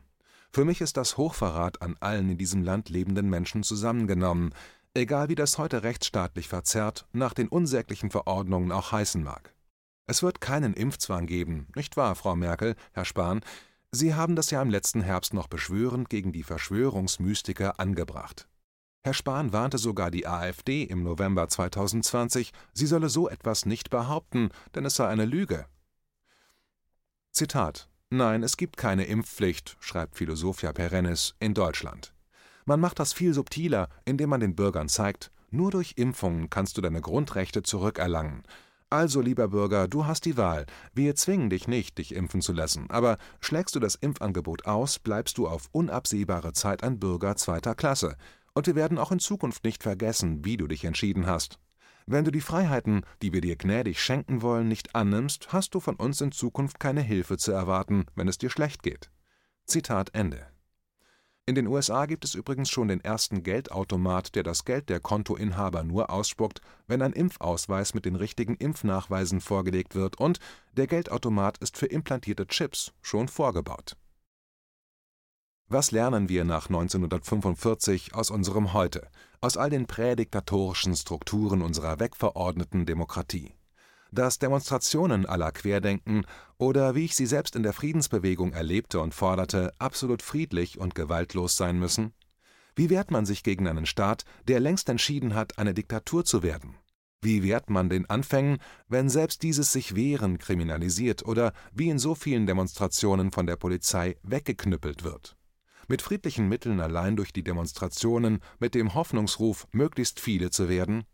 Für 0.56 0.64
mich 0.64 0.80
ist 0.80 0.96
das 0.96 1.18
Hochverrat 1.18 1.82
an 1.82 1.98
allen 2.00 2.30
in 2.30 2.38
diesem 2.38 2.64
Land 2.64 2.88
lebenden 2.88 3.30
Menschen 3.30 3.64
zusammengenommen, 3.64 4.54
egal 4.96 5.30
wie 5.30 5.36
das 5.36 5.58
heute 5.58 5.84
rechtsstaatlich 5.84 6.48
verzerrt 6.48 7.08
nach 7.14 7.34
den 7.34 7.48
unsäglichen 7.48 8.10
Verordnungen 8.10 8.72
auch 8.72 8.92
heißen 8.92 9.24
mag. 9.24 9.54
Es 10.08 10.24
wird 10.24 10.42
keinen 10.42 10.74
Impfzwang 10.74 11.26
geben, 11.26 11.68
nicht 11.76 11.98
wahr, 11.98 12.16
Frau 12.16 12.36
Merkel, 12.36 12.76
Herr 12.94 13.06
Spahn? 13.06 13.42
Sie 13.92 14.14
haben 14.14 14.36
das 14.36 14.52
ja 14.52 14.62
im 14.62 14.70
letzten 14.70 15.02
Herbst 15.02 15.34
noch 15.34 15.48
beschwörend 15.48 16.10
gegen 16.10 16.32
die 16.32 16.44
Verschwörungsmystiker 16.44 17.80
angebracht. 17.80 18.48
Herr 19.04 19.14
Spahn 19.14 19.54
warnte 19.54 19.78
sogar 19.78 20.10
die 20.10 20.26
AfD 20.26 20.84
im 20.84 21.04
November 21.04 21.48
2020, 21.48 22.54
sie 22.74 22.88
solle 22.88 23.10
so 23.10 23.30
etwas 23.30 23.66
nicht 23.66 23.90
behaupten, 23.90 24.50
denn 24.74 24.86
es 24.86 24.96
sei 24.96 25.08
eine 25.08 25.26
Lüge. 25.26 25.68
Zitat 27.32 27.88
Nein, 28.10 28.44
es 28.44 28.58
gibt 28.58 28.78
keine 28.78 29.06
Impfpflicht, 29.06 29.78
schreibt 29.80 30.16
Philosophia 30.16 30.72
Perennis 30.72 31.36
in 31.40 31.54
Deutschland. 31.54 32.15
Man 32.66 32.80
macht 32.80 33.00
das 33.00 33.14
viel 33.14 33.34
subtiler, 33.34 33.90
indem 34.06 34.30
man 34.30 34.40
den 34.40 34.56
Bürgern 34.56 34.90
zeigt, 34.90 35.32
nur 35.52 35.70
durch 35.70 35.94
Impfungen 35.98 36.50
kannst 36.50 36.78
du 36.78 36.82
deine 36.82 37.00
Grundrechte 37.00 37.62
zurückerlangen. 37.62 38.44
Also, 38.90 39.22
lieber 39.22 39.48
Bürger, 39.50 39.88
du 39.88 40.06
hast 40.06 40.26
die 40.26 40.38
Wahl. 40.38 40.66
Wir 40.94 41.16
zwingen 41.16 41.50
dich 41.50 41.68
nicht, 41.68 41.98
dich 41.98 42.16
impfen 42.16 42.42
zu 42.42 42.54
lassen, 42.54 42.90
aber 42.90 43.18
schlägst 43.40 43.76
du 43.76 43.80
das 43.80 43.96
Impfangebot 43.96 44.66
aus, 44.66 45.00
bleibst 45.00 45.38
du 45.38 45.48
auf 45.48 45.70
unabsehbare 45.72 46.54
Zeit 46.54 46.84
ein 46.84 47.00
Bürger 47.00 47.36
zweiter 47.36 47.76
Klasse. 47.76 48.16
Und 48.54 48.68
wir 48.68 48.76
werden 48.76 48.98
auch 48.98 49.12
in 49.12 49.20
Zukunft 49.20 49.64
nicht 49.64 49.84
vergessen, 49.84 50.44
wie 50.44 50.58
du 50.58 50.68
dich 50.68 50.86
entschieden 50.86 51.28
hast. 51.28 51.60
Wenn 52.08 52.26
du 52.26 52.32
die 52.32 52.42
Freiheiten, 52.42 53.02
die 53.22 53.34
wir 53.34 53.42
dir 53.42 53.58
gnädig 53.58 54.02
schenken 54.02 54.42
wollen, 54.42 54.68
nicht 54.68 54.96
annimmst, 54.96 55.52
hast 55.52 55.76
du 55.76 55.80
von 55.80 55.96
uns 55.96 56.22
in 56.22 56.32
Zukunft 56.32 56.80
keine 56.80 57.02
Hilfe 57.02 57.38
zu 57.38 57.52
erwarten, 57.52 58.06
wenn 58.16 58.28
es 58.28 58.38
dir 58.38 58.50
schlecht 58.50 58.84
geht. 58.84 59.10
Zitat 59.66 60.14
Ende. 60.14 60.55
In 61.48 61.54
den 61.54 61.68
USA 61.68 62.08
gibt 62.08 62.26
es 62.26 62.34
übrigens 62.34 62.72
schon 62.72 62.88
den 62.88 63.02
ersten 63.02 63.44
Geldautomat, 63.44 64.34
der 64.34 64.42
das 64.42 64.66
Geld 64.66 64.90
der 64.90 65.00
Kontoinhaber 65.00 65.84
nur 65.84 66.10
ausspuckt, 66.10 66.60
wenn 66.88 67.04
ein 67.04 67.14
Impfausweis 67.14 67.94
mit 67.94 68.06
den 68.06 68.16
richtigen 68.16 68.56
Impfnachweisen 68.56 69.42
vorgelegt 69.42 69.94
wird, 69.94 70.20
und 70.20 70.40
der 70.74 70.88
Geldautomat 70.88 71.60
ist 71.60 71.78
für 71.78 71.86
implantierte 71.86 72.48
Chips 72.48 72.94
schon 73.04 73.28
vorgebaut. 73.28 73.96
Was 75.68 75.92
lernen 75.92 76.30
wir 76.30 76.46
nach 76.46 76.66
1945 76.68 78.16
aus 78.16 78.32
unserem 78.32 78.74
Heute, 78.74 79.08
aus 79.40 79.56
all 79.56 79.70
den 79.70 79.86
prädiktatorischen 79.86 80.96
Strukturen 80.96 81.62
unserer 81.62 82.00
wegverordneten 82.00 82.88
Demokratie? 82.88 83.54
Dass 84.12 84.40
Demonstrationen 84.40 85.26
aller 85.26 85.52
Querdenken 85.52 86.26
oder 86.58 86.96
wie 86.96 87.06
ich 87.06 87.16
sie 87.16 87.26
selbst 87.26 87.56
in 87.56 87.64
der 87.64 87.74
Friedensbewegung 87.74 88.54
erlebte 88.54 89.00
und 89.00 89.14
forderte, 89.14 89.74
absolut 89.80 90.22
friedlich 90.22 90.80
und 90.80 90.96
gewaltlos 90.96 91.58
sein 91.58 91.80
müssen? 91.80 92.14
Wie 92.76 92.90
wehrt 92.90 93.12
man 93.12 93.26
sich 93.26 93.44
gegen 93.44 93.68
einen 93.68 93.86
Staat, 93.86 94.26
der 94.48 94.60
längst 94.60 94.90
entschieden 94.90 95.34
hat, 95.34 95.58
eine 95.58 95.74
Diktatur 95.74 96.26
zu 96.26 96.44
werden? 96.44 96.76
Wie 97.22 97.42
wehrt 97.42 97.70
man 97.70 97.90
den 97.90 98.08
Anfängen, 98.10 98.60
wenn 98.88 99.10
selbst 99.10 99.42
dieses 99.42 99.72
sich 99.72 99.96
Wehren 99.96 100.38
kriminalisiert 100.38 101.26
oder 101.26 101.54
wie 101.74 101.90
in 101.90 101.98
so 101.98 102.14
vielen 102.14 102.46
Demonstrationen 102.46 103.32
von 103.32 103.48
der 103.48 103.56
Polizei 103.56 104.18
weggeknüppelt 104.22 105.04
wird? 105.04 105.36
Mit 105.88 106.02
friedlichen 106.02 106.50
Mitteln 106.50 106.80
allein 106.80 107.16
durch 107.16 107.32
die 107.32 107.44
Demonstrationen, 107.44 108.42
mit 108.60 108.76
dem 108.76 108.94
Hoffnungsruf, 108.94 109.68
möglichst 109.72 110.20
viele 110.20 110.50
zu 110.50 110.68
werden? 110.68 111.06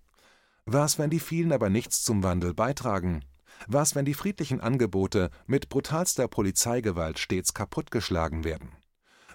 Was, 0.73 0.97
wenn 0.97 1.09
die 1.09 1.19
vielen 1.19 1.51
aber 1.51 1.69
nichts 1.69 2.01
zum 2.01 2.23
Wandel 2.23 2.53
beitragen? 2.53 3.25
Was, 3.67 3.93
wenn 3.93 4.05
die 4.05 4.13
friedlichen 4.13 4.61
Angebote 4.61 5.29
mit 5.45 5.67
brutalster 5.67 6.29
Polizeigewalt 6.29 7.19
stets 7.19 7.53
kaputtgeschlagen 7.53 8.45
werden? 8.45 8.69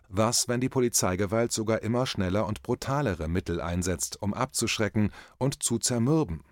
Was, 0.09 0.49
wenn 0.49 0.63
die 0.63 0.71
Polizeigewalt 0.71 1.53
sogar 1.53 1.83
immer 1.83 2.07
schneller 2.07 2.47
und 2.47 2.63
brutalere 2.63 3.29
Mittel 3.29 3.61
einsetzt, 3.61 4.23
um 4.23 4.33
abzuschrecken 4.33 5.13
und 5.37 5.63
zu 5.63 5.79
zermürben? 5.79 6.43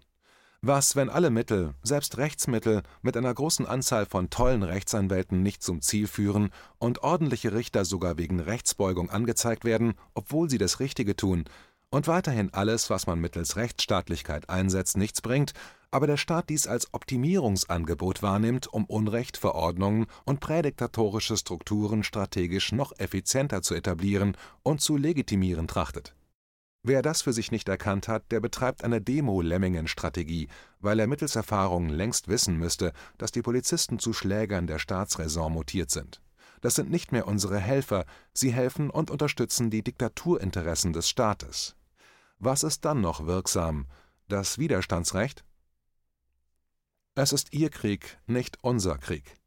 Was, 0.60 0.96
wenn 0.96 1.08
alle 1.08 1.30
Mittel, 1.30 1.72
selbst 1.82 2.18
Rechtsmittel, 2.18 2.82
mit 3.00 3.16
einer 3.16 3.32
großen 3.32 3.64
Anzahl 3.64 4.04
von 4.04 4.28
tollen 4.28 4.62
Rechtsanwälten 4.62 5.42
nicht 5.42 5.62
zum 5.62 5.80
Ziel 5.80 6.06
führen 6.06 6.50
und 6.78 7.02
ordentliche 7.02 7.54
Richter 7.54 7.86
sogar 7.86 8.18
wegen 8.18 8.38
Rechtsbeugung 8.38 9.08
angezeigt 9.08 9.64
werden, 9.64 9.94
obwohl 10.12 10.50
sie 10.50 10.58
das 10.58 10.78
Richtige 10.78 11.16
tun, 11.16 11.44
und 11.94 12.08
weiterhin 12.08 12.52
alles, 12.52 12.90
was 12.90 13.06
man 13.06 13.20
mittels 13.20 13.54
Rechtsstaatlichkeit 13.54 14.50
einsetzt, 14.50 14.96
nichts 14.96 15.22
bringt, 15.22 15.52
aber 15.92 16.08
der 16.08 16.16
Staat 16.16 16.48
dies 16.48 16.66
als 16.66 16.92
Optimierungsangebot 16.92 18.20
wahrnimmt, 18.20 18.66
um 18.66 18.84
Unrecht, 18.86 19.36
Verordnungen 19.36 20.06
und 20.24 20.40
prädiktatorische 20.40 21.36
Strukturen 21.36 22.02
strategisch 22.02 22.72
noch 22.72 22.92
effizienter 22.98 23.62
zu 23.62 23.76
etablieren 23.76 24.36
und 24.64 24.80
zu 24.80 24.96
legitimieren 24.96 25.68
trachtet. 25.68 26.16
Wer 26.82 27.00
das 27.00 27.22
für 27.22 27.32
sich 27.32 27.52
nicht 27.52 27.68
erkannt 27.68 28.08
hat, 28.08 28.24
der 28.32 28.40
betreibt 28.40 28.82
eine 28.82 29.00
Demo-Lemmingen-Strategie, 29.00 30.48
weil 30.80 30.98
er 30.98 31.06
mittels 31.06 31.36
Erfahrung 31.36 31.88
längst 31.88 32.26
wissen 32.26 32.58
müsste, 32.58 32.92
dass 33.18 33.30
die 33.30 33.42
Polizisten 33.42 34.00
zu 34.00 34.12
Schlägern 34.12 34.66
der 34.66 34.80
Staatsräson 34.80 35.52
mutiert 35.52 35.92
sind. 35.92 36.20
Das 36.60 36.74
sind 36.74 36.90
nicht 36.90 37.12
mehr 37.12 37.28
unsere 37.28 37.60
Helfer, 37.60 38.04
sie 38.32 38.52
helfen 38.52 38.90
und 38.90 39.12
unterstützen 39.12 39.70
die 39.70 39.84
Diktaturinteressen 39.84 40.92
des 40.92 41.08
Staates. 41.08 41.76
Was 42.44 42.62
ist 42.62 42.84
dann 42.84 43.00
noch 43.00 43.24
wirksam? 43.24 43.86
Das 44.28 44.58
Widerstandsrecht? 44.58 45.46
Es 47.14 47.32
ist 47.32 47.54
Ihr 47.54 47.70
Krieg, 47.70 48.18
nicht 48.26 48.58
unser 48.60 48.98
Krieg. 48.98 49.38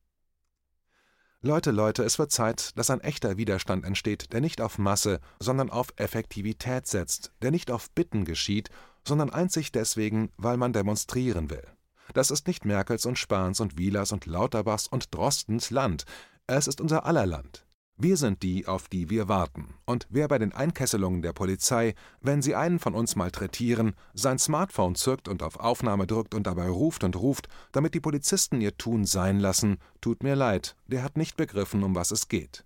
Leute, 1.42 1.70
Leute, 1.70 2.04
es 2.04 2.18
wird 2.18 2.32
Zeit, 2.32 2.76
dass 2.76 2.90
ein 2.90 3.02
echter 3.02 3.38
Widerstand 3.38 3.86
entsteht, 3.86 4.34
der 4.34 4.42
nicht 4.42 4.62
auf 4.62 4.80
Masse, 4.80 5.20
sondern 5.40 5.70
auf 5.70 5.94
Effektivität 5.98 6.88
setzt, 6.88 7.34
der 7.44 7.52
nicht 7.52 7.70
auf 7.70 7.92
Bitten 7.92 8.26
geschieht, 8.26 8.72
sondern 9.08 9.30
einzig 9.30 9.72
deswegen, 9.72 10.32
weil 10.38 10.58
man 10.58 10.74
demonstrieren 10.74 11.52
will. 11.52 11.68
Das 12.16 12.32
ist 12.32 12.48
nicht 12.48 12.66
Merkels 12.66 13.06
und 13.06 13.20
Spahns 13.20 13.60
und 13.60 13.78
Wielers 13.78 14.12
und 14.12 14.26
Lauterbachs 14.26 14.88
und 14.88 15.14
Drostens 15.14 15.70
Land, 15.70 16.06
es 16.48 16.66
ist 16.66 16.82
unser 16.82 17.06
aller 17.06 17.28
Land. 17.28 17.66
Wir 18.00 18.16
sind 18.16 18.44
die, 18.44 18.68
auf 18.68 18.90
die 18.90 19.10
wir 19.10 19.28
warten. 19.28 19.74
Und 19.86 20.06
wer 20.12 20.28
bei 20.28 20.38
den 20.38 20.54
Einkesselungen 20.54 21.24
der 21.24 21.34
Polizei, 21.34 21.96
wenn 22.22 22.44
sie 22.44 22.54
einen 22.54 22.78
von 22.78 22.94
uns 22.94 23.16
malträtieren, 23.16 23.96
sein 24.14 24.38
Smartphone 24.38 24.94
zückt 24.94 25.28
und 25.28 25.42
auf 25.42 25.60
Aufnahme 25.60 26.06
drückt 26.06 26.36
und 26.36 26.46
dabei 26.46 26.70
ruft 26.70 27.04
und 27.04 27.16
ruft, 27.16 27.50
damit 27.72 27.96
die 27.96 28.00
Polizisten 28.00 28.62
ihr 28.62 28.78
Tun 28.78 29.06
sein 29.06 29.40
lassen, 29.40 29.80
tut 30.00 30.22
mir 30.22 30.36
leid, 30.36 30.76
der 30.86 31.02
hat 31.02 31.18
nicht 31.18 31.38
begriffen, 31.38 31.82
um 31.84 31.96
was 31.96 32.12
es 32.12 32.28
geht. 32.28 32.66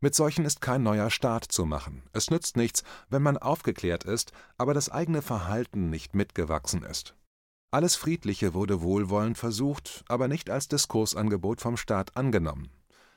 Mit 0.00 0.16
solchen 0.16 0.44
ist 0.44 0.60
kein 0.60 0.82
neuer 0.82 1.08
Staat 1.08 1.44
zu 1.44 1.66
machen. 1.66 2.02
Es 2.12 2.30
nützt 2.30 2.56
nichts, 2.56 2.82
wenn 3.08 3.22
man 3.22 3.38
aufgeklärt 3.38 4.02
ist, 4.02 4.32
aber 4.58 4.74
das 4.74 4.90
eigene 4.90 5.22
Verhalten 5.22 5.88
nicht 5.88 6.16
mitgewachsen 6.16 6.82
ist. 6.82 7.14
Alles 7.70 7.94
Friedliche 7.94 8.54
wurde 8.54 8.82
wohlwollend 8.82 9.38
versucht, 9.38 10.04
aber 10.08 10.26
nicht 10.26 10.50
als 10.50 10.66
Diskursangebot 10.66 11.60
vom 11.60 11.76
Staat 11.76 12.16
angenommen. 12.16 12.70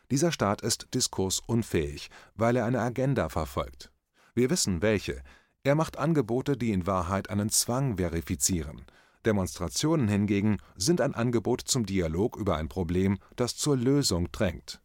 Dieser 0.09 0.31
Staat 0.31 0.61
ist 0.61 0.87
diskursunfähig, 0.93 2.09
weil 2.35 2.55
er 2.55 2.65
eine 2.65 2.81
Agenda 2.81 3.29
verfolgt. 3.29 3.91
Wir 4.33 4.49
wissen, 4.49 4.81
welche. 4.81 5.21
Er 5.63 5.75
macht 5.75 5.97
Angebote, 5.97 6.55
die 6.55 6.71
in 6.71 6.87
Wahrheit 6.87 7.29
einen 7.29 7.49
Zwang 7.49 7.97
verifizieren. 7.97 8.85
Demonstrationen 9.25 10.07
hingegen 10.07 10.59
sind 10.77 11.01
ein 11.01 11.13
Angebot 11.13 11.61
zum 11.61 11.85
Dialog 11.85 12.37
über 12.37 12.55
ein 12.55 12.69
Problem, 12.69 13.17
das 13.35 13.57
zur 13.57 13.75
Lösung 13.75 14.31
drängt. 14.31 14.79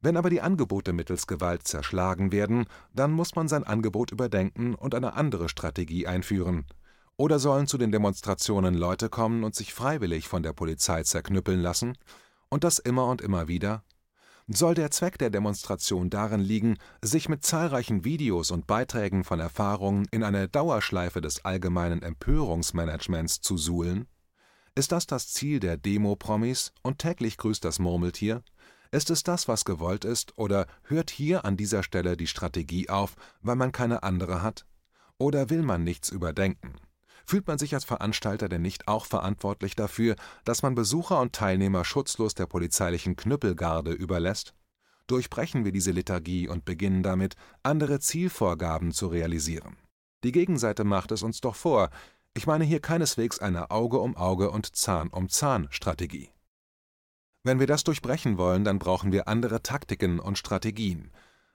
Wenn 0.00 0.16
aber 0.16 0.30
die 0.30 0.42
Angebote 0.42 0.92
mittels 0.92 1.26
Gewalt 1.26 1.66
zerschlagen 1.66 2.30
werden, 2.30 2.66
dann 2.92 3.10
muss 3.10 3.34
man 3.34 3.48
sein 3.48 3.64
Angebot 3.64 4.12
überdenken 4.12 4.74
und 4.74 4.94
eine 4.94 5.14
andere 5.14 5.48
Strategie 5.48 6.06
einführen. 6.06 6.66
Oder 7.16 7.38
sollen 7.38 7.66
zu 7.66 7.78
den 7.78 7.90
Demonstrationen 7.90 8.74
Leute 8.74 9.08
kommen 9.08 9.44
und 9.44 9.54
sich 9.54 9.72
freiwillig 9.72 10.28
von 10.28 10.42
der 10.42 10.52
Polizei 10.52 11.02
zerknüppeln 11.02 11.60
lassen? 11.60 11.96
Und 12.50 12.64
das 12.64 12.78
immer 12.78 13.06
und 13.06 13.22
immer 13.22 13.48
wieder? 13.48 13.82
Soll 14.46 14.74
der 14.74 14.90
Zweck 14.90 15.16
der 15.16 15.30
Demonstration 15.30 16.10
darin 16.10 16.40
liegen, 16.40 16.76
sich 17.00 17.30
mit 17.30 17.46
zahlreichen 17.46 18.04
Videos 18.04 18.50
und 18.50 18.66
Beiträgen 18.66 19.24
von 19.24 19.40
Erfahrungen 19.40 20.06
in 20.10 20.22
eine 20.22 20.48
Dauerschleife 20.48 21.22
des 21.22 21.46
allgemeinen 21.46 22.02
Empörungsmanagements 22.02 23.40
zu 23.40 23.56
suhlen? 23.56 24.06
Ist 24.74 24.92
das 24.92 25.06
das 25.06 25.28
Ziel 25.28 25.60
der 25.60 25.78
Demo-Promis 25.78 26.72
und 26.82 26.98
täglich 26.98 27.38
grüßt 27.38 27.64
das 27.64 27.78
Murmeltier? 27.78 28.42
Ist 28.90 29.08
es 29.08 29.22
das, 29.22 29.48
was 29.48 29.64
gewollt 29.64 30.04
ist, 30.04 30.36
oder 30.36 30.66
hört 30.82 31.10
hier 31.10 31.46
an 31.46 31.56
dieser 31.56 31.82
Stelle 31.82 32.14
die 32.16 32.26
Strategie 32.26 32.90
auf, 32.90 33.16
weil 33.40 33.56
man 33.56 33.72
keine 33.72 34.02
andere 34.02 34.42
hat? 34.42 34.66
Oder 35.16 35.48
will 35.48 35.62
man 35.62 35.84
nichts 35.84 36.10
überdenken? 36.10 36.74
Fühlt 37.26 37.46
man 37.46 37.58
sich 37.58 37.74
als 37.74 37.84
Veranstalter 37.84 38.48
denn 38.48 38.62
nicht 38.62 38.86
auch 38.88 39.06
verantwortlich 39.06 39.74
dafür, 39.74 40.16
dass 40.44 40.62
man 40.62 40.74
Besucher 40.74 41.20
und 41.20 41.32
Teilnehmer 41.32 41.84
schutzlos 41.84 42.34
der 42.34 42.46
polizeilichen 42.46 43.16
Knüppelgarde 43.16 43.92
überlässt? 43.92 44.54
Durchbrechen 45.06 45.64
wir 45.64 45.72
diese 45.72 45.90
Lethargie 45.90 46.48
und 46.48 46.64
beginnen 46.64 47.02
damit, 47.02 47.34
andere 47.62 48.00
Zielvorgaben 48.00 48.92
zu 48.92 49.08
realisieren. 49.08 49.76
Die 50.22 50.32
Gegenseite 50.32 50.84
macht 50.84 51.12
es 51.12 51.22
uns 51.22 51.40
doch 51.40 51.54
vor. 51.54 51.90
Ich 52.32 52.46
meine 52.46 52.64
hier 52.64 52.80
keineswegs 52.80 53.38
eine 53.38 53.70
Auge 53.70 53.98
um 53.98 54.16
Auge 54.16 54.50
und 54.50 54.74
Zahn 54.74 55.08
um 55.08 55.28
Zahn 55.28 55.68
Strategie. 55.70 56.30
Wenn 57.42 57.60
wir 57.60 57.66
das 57.66 57.84
durchbrechen 57.84 58.38
wollen, 58.38 58.64
dann 58.64 58.78
brauchen 58.78 59.12
wir 59.12 59.28
andere 59.28 59.62
Taktiken 59.62 60.18
und 60.18 60.38
Strategien. 60.38 61.10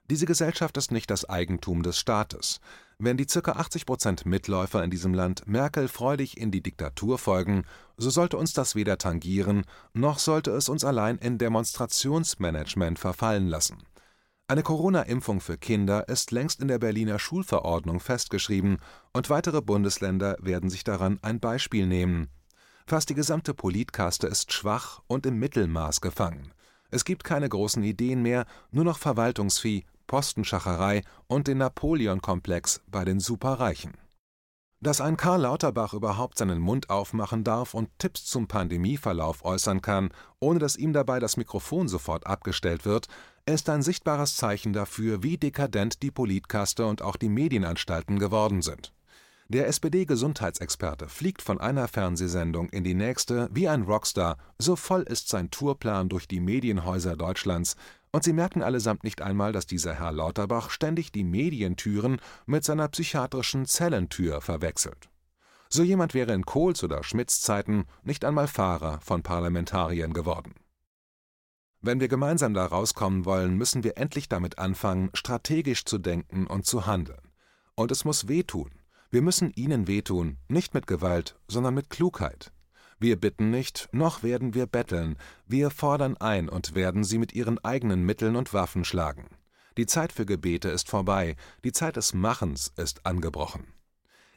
Diese 0.10 0.28
Gesellschaft 0.28 0.78
ist 0.78 0.92
nicht 0.92 1.10
das 1.10 1.28
Eigentum 1.28 1.82
des 1.82 1.98
Staates. 1.98 2.60
Wenn 3.02 3.16
die 3.16 3.28
ca. 3.28 3.54
80 3.54 3.86
Prozent 3.86 4.26
Mitläufer 4.26 4.84
in 4.84 4.92
diesem 4.92 5.14
Land 5.14 5.48
Merkel 5.48 5.88
freudig 5.88 6.36
in 6.38 6.52
die 6.52 6.62
Diktatur 6.62 7.18
folgen, 7.18 7.64
so 7.96 8.10
sollte 8.10 8.36
uns 8.36 8.52
das 8.52 8.76
weder 8.76 8.98
tangieren, 8.98 9.64
noch 9.94 10.20
sollte 10.20 10.52
es 10.52 10.68
uns 10.68 10.84
allein 10.84 11.18
in 11.18 11.38
Demonstrationsmanagement 11.38 13.00
verfallen 13.00 13.48
lassen. 13.48 13.78
Eine 14.50 14.64
Corona-Impfung 14.64 15.40
für 15.40 15.58
Kinder 15.58 16.10
ist 16.10 16.32
längst 16.32 16.60
in 16.60 16.68
der 16.68 16.80
Berliner 16.80 17.20
Schulverordnung 17.20 18.02
festgeschrieben, 18.02 18.80
und 19.14 19.30
weitere 19.30 19.62
Bundesländer 19.62 20.36
werden 20.42 20.70
sich 20.70 20.84
daran 20.84 21.20
ein 21.22 21.40
Beispiel 21.40 21.88
nehmen. 21.88 22.28
Fast 22.86 23.10
die 23.10 23.16
gesamte 23.16 23.54
Politkaste 23.54 24.28
ist 24.28 24.52
schwach 24.52 25.00
und 25.08 25.26
im 25.26 25.40
Mittelmaß 25.40 26.02
gefangen. 26.02 26.52
Es 26.92 27.06
gibt 27.06 27.24
keine 27.24 27.48
großen 27.48 27.82
Ideen 27.82 28.24
mehr, 28.24 28.46
nur 28.72 28.84
noch 28.84 28.98
Verwaltungsvieh, 28.98 29.86
Postenschacherei 30.10 31.04
und 31.28 31.48
den 31.48 31.60
Napoleon-Komplex 31.60 32.82
bei 32.88 33.06
den 33.06 33.20
Superreichen. 33.20 33.94
Dass 34.82 35.02
ein 35.02 35.18
Karl 35.18 35.42
Lauterbach 35.42 35.94
überhaupt 35.94 36.38
seinen 36.38 36.60
Mund 36.60 36.90
aufmachen 36.90 37.44
darf 37.44 37.76
und 37.76 37.90
Tipps 38.00 38.26
zum 38.26 38.48
Pandemieverlauf 38.48 39.46
äußern 39.46 39.82
kann, 39.82 40.10
ohne 40.40 40.58
dass 40.58 40.78
ihm 40.78 40.94
dabei 40.94 41.20
das 41.20 41.38
Mikrofon 41.38 41.88
sofort 41.88 42.26
abgestellt 42.26 42.86
wird, 42.86 43.08
ist 43.46 43.70
ein 43.70 43.84
sichtbares 43.84 44.36
Zeichen 44.36 44.74
dafür, 44.74 45.22
wie 45.22 45.38
dekadent 45.38 46.02
die 46.02 46.12
Politkaste 46.12 46.88
und 46.88 47.02
auch 47.04 47.16
die 47.16 47.30
Medienanstalten 47.30 48.18
geworden 48.18 48.62
sind. 48.64 48.94
Der 49.52 49.68
SPD-Gesundheitsexperte 49.68 51.10
fliegt 51.10 51.42
von 51.42 51.60
einer 51.60 51.88
Fernsehsendung 51.88 52.70
in 52.70 52.84
die 52.84 52.94
nächste 52.94 53.50
wie 53.52 53.68
ein 53.68 53.82
Rockstar, 53.82 54.38
so 54.60 54.76
voll 54.76 55.02
ist 55.02 55.28
sein 55.28 55.50
Tourplan 55.50 56.08
durch 56.08 56.28
die 56.28 56.40
Medienhäuser 56.40 57.16
Deutschlands, 57.16 57.76
und 58.12 58.24
sie 58.24 58.34
merken 58.34 58.64
allesamt 58.64 59.04
nicht 59.04 59.22
einmal, 59.22 59.52
dass 59.52 59.66
dieser 59.66 59.94
Herr 59.94 60.12
Lauterbach 60.12 60.70
ständig 60.70 61.12
die 61.12 61.24
Medientüren 61.24 62.20
mit 62.46 62.64
seiner 62.64 62.88
psychiatrischen 62.88 63.66
Zellentür 63.66 64.42
verwechselt. 64.42 65.10
So 65.70 65.84
jemand 65.84 66.16
wäre 66.16 66.34
in 66.34 66.46
Kohls 66.46 66.84
oder 66.84 67.04
Schmidts 67.04 67.42
Zeiten 67.42 67.86
nicht 68.04 68.26
einmal 68.26 68.48
Fahrer 68.48 69.00
von 69.02 69.22
Parlamentariern 69.22 70.14
geworden. 70.14 70.56
Wenn 71.82 72.00
wir 72.00 72.08
gemeinsam 72.08 72.54
da 72.54 72.66
rauskommen 72.66 73.24
wollen, 73.24 73.56
müssen 73.56 73.84
wir 73.84 73.98
endlich 73.98 74.28
damit 74.28 74.58
anfangen, 74.58 75.12
strategisch 75.14 75.86
zu 75.86 75.98
denken 75.98 76.48
und 76.48 76.66
zu 76.66 76.88
handeln. 76.88 77.22
Und 77.76 77.92
es 77.92 78.04
muss 78.04 78.28
wehtun. 78.28 78.72
Wir 79.12 79.22
müssen 79.22 79.52
ihnen 79.54 79.88
wehtun, 79.88 80.38
nicht 80.50 80.74
mit 80.74 80.88
Gewalt, 80.88 81.40
sondern 81.48 81.76
mit 81.76 81.90
Klugheit. 81.90 82.52
Wir 83.00 83.16
bitten 83.16 83.50
nicht, 83.50 83.88
noch 83.94 84.24
werden 84.24 84.54
wir 84.54 84.66
betteln, 84.66 85.18
wir 85.48 85.70
fordern 85.70 86.18
ein 86.18 86.50
und 86.50 86.76
werden 86.76 87.06
sie 87.06 87.18
mit 87.18 87.34
ihren 87.34 87.58
eigenen 87.64 88.06
Mitteln 88.06 88.36
und 88.36 88.54
Waffen 88.54 88.84
schlagen. 88.84 89.28
Die 89.78 89.86
Zeit 89.86 90.12
für 90.12 90.26
Gebete 90.26 90.68
ist 90.68 90.90
vorbei, 90.90 91.38
die 91.64 91.72
Zeit 91.72 91.96
des 91.96 92.14
Machens 92.14 92.74
ist 92.76 93.06
angebrochen. 93.06 93.74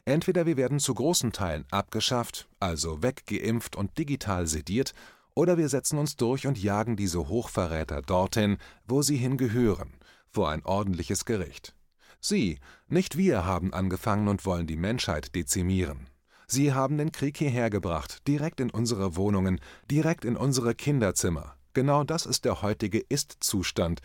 Entweder 0.05 0.46
wir 0.46 0.57
werden 0.57 0.79
zu 0.79 0.94
großen 0.94 1.33
Teilen 1.33 1.64
abgeschafft, 1.70 2.48
also 2.61 3.03
weggeimpft 3.03 3.75
und 3.75 3.98
digital 3.98 4.46
sediert, 4.46 4.92
oder 5.35 5.59
wir 5.59 5.68
setzen 5.68 5.98
uns 5.98 6.16
durch 6.16 6.46
und 6.46 6.62
jagen 6.62 6.96
diese 6.96 7.29
Hochverräter 7.29 8.03
dorthin, 8.03 8.59
wo 8.87 9.03
sie 9.03 9.16
hingehören, 9.16 9.94
vor 10.29 10.51
ein 10.51 10.64
ordentliches 10.64 11.25
Gericht. 11.25 11.75
Sie, 12.20 12.61
nicht 12.87 13.16
wir 13.16 13.44
haben 13.44 13.72
angefangen 13.72 14.29
und 14.29 14.46
wollen 14.46 14.68
die 14.68 14.77
Menschheit 14.77 15.35
dezimieren. 15.35 16.12
Sie 16.52 16.74
haben 16.74 16.98
den 16.98 17.12
Krieg 17.12 17.38
hierher 17.38 17.70
gebracht, 17.70 18.28
direkt 18.28 18.60
in 18.60 18.68
unsere 18.68 19.16
Wohnungen, 19.16 19.58
direkt 19.90 20.26
in 20.26 20.36
unsere 20.36 20.74
Kinderzimmer. 20.74 21.56
Genau 21.72 22.04
das 22.04 22.26
ist 22.26 22.44
der 22.44 22.60
heutige 22.60 22.98
Ist-Zustand. 22.98 24.02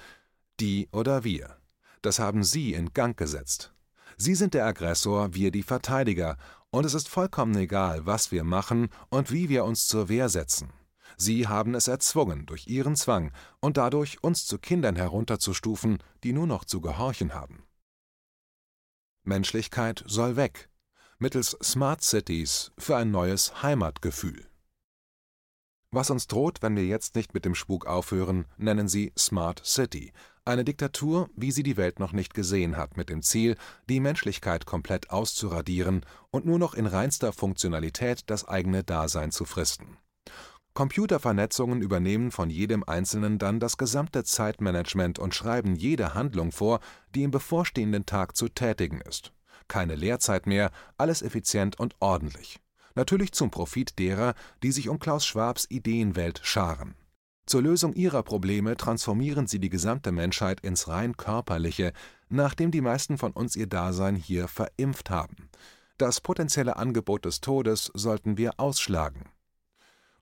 Die 0.61 0.87
oder 0.93 1.25
wir. 1.25 1.57
Das 2.01 2.19
haben 2.19 2.45
Sie 2.45 2.73
in 2.73 2.93
Gang 2.93 3.17
gesetzt. 3.17 3.73
Sie 4.15 4.33
sind 4.33 4.53
der 4.53 4.65
Aggressor, 4.65 5.33
wir 5.33 5.51
die 5.51 5.61
Verteidiger, 5.61 6.37
und 6.69 6.85
es 6.85 6.93
ist 6.93 7.09
vollkommen 7.09 7.57
egal, 7.57 8.05
was 8.05 8.31
wir 8.31 8.45
machen 8.45 8.87
und 9.09 9.29
wie 9.29 9.49
wir 9.49 9.65
uns 9.65 9.85
zur 9.85 10.07
Wehr 10.07 10.29
setzen. 10.29 10.71
Sie 11.17 11.49
haben 11.49 11.75
es 11.75 11.89
erzwungen 11.89 12.45
durch 12.45 12.65
Ihren 12.67 12.95
Zwang 12.95 13.33
und 13.59 13.75
dadurch 13.75 14.23
uns 14.23 14.45
zu 14.45 14.57
Kindern 14.57 14.95
herunterzustufen, 14.95 15.97
die 16.23 16.31
nur 16.31 16.47
noch 16.47 16.63
zu 16.63 16.79
gehorchen 16.79 17.33
haben. 17.33 17.63
Menschlichkeit 19.25 20.05
soll 20.07 20.37
weg, 20.37 20.69
mittels 21.19 21.57
Smart 21.63 22.03
Cities 22.03 22.71
für 22.77 22.95
ein 22.95 23.09
neues 23.09 23.63
Heimatgefühl. 23.63 24.45
Was 25.89 26.11
uns 26.11 26.27
droht, 26.27 26.61
wenn 26.61 26.75
wir 26.75 26.85
jetzt 26.85 27.15
nicht 27.15 27.33
mit 27.33 27.43
dem 27.43 27.55
Spuk 27.55 27.87
aufhören, 27.87 28.45
nennen 28.57 28.87
sie 28.87 29.13
Smart 29.17 29.65
City, 29.65 30.13
eine 30.45 30.63
Diktatur, 30.63 31.29
wie 31.35 31.51
sie 31.51 31.63
die 31.63 31.75
Welt 31.75 31.99
noch 31.99 32.11
nicht 32.11 32.35
gesehen 32.35 32.77
hat, 32.77 32.97
mit 32.97 33.09
dem 33.09 33.23
Ziel, 33.23 33.55
die 33.89 33.99
Menschlichkeit 33.99 34.67
komplett 34.67 35.09
auszuradieren 35.09 36.05
und 36.29 36.45
nur 36.45 36.59
noch 36.59 36.75
in 36.75 36.85
reinster 36.85 37.33
Funktionalität 37.33 38.29
das 38.29 38.47
eigene 38.47 38.83
Dasein 38.83 39.31
zu 39.31 39.45
fristen. 39.45 39.97
Computervernetzungen 40.75 41.81
übernehmen 41.81 42.29
von 42.29 42.51
jedem 42.51 42.83
Einzelnen 42.83 43.39
dann 43.39 43.59
das 43.59 43.77
gesamte 43.77 44.23
Zeitmanagement 44.23 45.17
und 45.17 45.33
schreiben 45.33 45.75
jede 45.75 46.13
Handlung 46.13 46.51
vor, 46.51 46.79
die 47.15 47.23
im 47.23 47.31
bevorstehenden 47.31 48.05
Tag 48.05 48.35
zu 48.37 48.49
tätigen 48.49 49.01
ist 49.01 49.33
keine 49.67 49.95
Lehrzeit 49.95 50.47
mehr, 50.47 50.71
alles 50.97 51.21
effizient 51.21 51.79
und 51.79 51.95
ordentlich. 51.99 52.59
Natürlich 52.95 53.31
zum 53.31 53.51
Profit 53.51 53.99
derer, 53.99 54.33
die 54.63 54.71
sich 54.71 54.89
um 54.89 54.99
Klaus 54.99 55.25
Schwabs 55.25 55.67
Ideenwelt 55.69 56.39
scharen. 56.43 56.95
Zur 57.45 57.61
Lösung 57.61 57.93
ihrer 57.93 58.23
Probleme 58.23 58.75
transformieren 58.75 59.47
sie 59.47 59.59
die 59.59 59.69
gesamte 59.69 60.11
Menschheit 60.11 60.59
ins 60.61 60.87
rein 60.87 61.15
körperliche, 61.15 61.93
nachdem 62.27 62.71
die 62.71 62.81
meisten 62.81 63.17
von 63.17 63.31
uns 63.31 63.55
ihr 63.55 63.67
Dasein 63.67 64.15
hier 64.15 64.47
verimpft 64.47 65.09
haben. 65.09 65.49
Das 65.97 66.19
potenzielle 66.19 66.75
Angebot 66.75 67.25
des 67.25 67.39
Todes 67.39 67.91
sollten 67.93 68.37
wir 68.37 68.59
ausschlagen. 68.59 69.29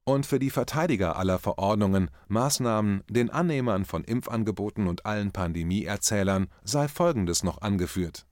Und 0.04 0.24
für 0.24 0.38
die 0.38 0.50
Verteidiger 0.50 1.16
aller 1.16 1.38
Verordnungen, 1.38 2.10
Maßnahmen, 2.28 3.02
den 3.08 3.28
Annehmern 3.30 3.84
von 3.84 4.04
Impfangeboten 4.04 4.86
und 4.86 5.04
allen 5.04 5.32
Pandemieerzählern 5.32 6.46
sei 6.62 6.86
Folgendes 6.86 7.42
noch 7.42 7.60
angeführt. 7.60 8.25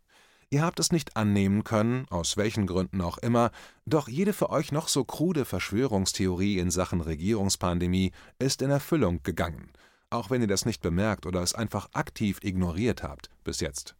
Ihr 0.55 0.63
habt 0.63 0.79
es 0.79 0.93
nicht 0.93 1.17
annehmen 1.17 1.65
können, 1.65 2.07
aus 2.11 2.37
welchen 2.37 2.69
Gründen 2.69 3.01
auch 3.01 3.19
immer, 3.19 3.51
doch 3.87 4.07
jede 4.07 4.33
für 4.33 4.51
euch 4.51 4.71
noch 4.71 4.87
so 4.87 5.03
krude 5.03 5.45
Verschwörungstheorie 5.45 6.61
in 6.61 6.71
Sachen 6.71 7.01
Regierungspandemie 7.01 8.13
ist 8.39 8.63
in 8.63 8.71
Erfüllung 8.71 9.25
gegangen, 9.25 9.73
auch 10.11 10.31
wenn 10.31 10.43
ihr 10.43 10.47
das 10.47 10.65
nicht 10.65 10.81
bemerkt 10.81 11.27
oder 11.27 11.43
es 11.43 11.57
einfach 11.57 11.89
aktiv 11.93 12.39
ignoriert 12.43 13.03
habt 13.03 13.31
bis 13.43 13.59
jetzt. 13.59 13.97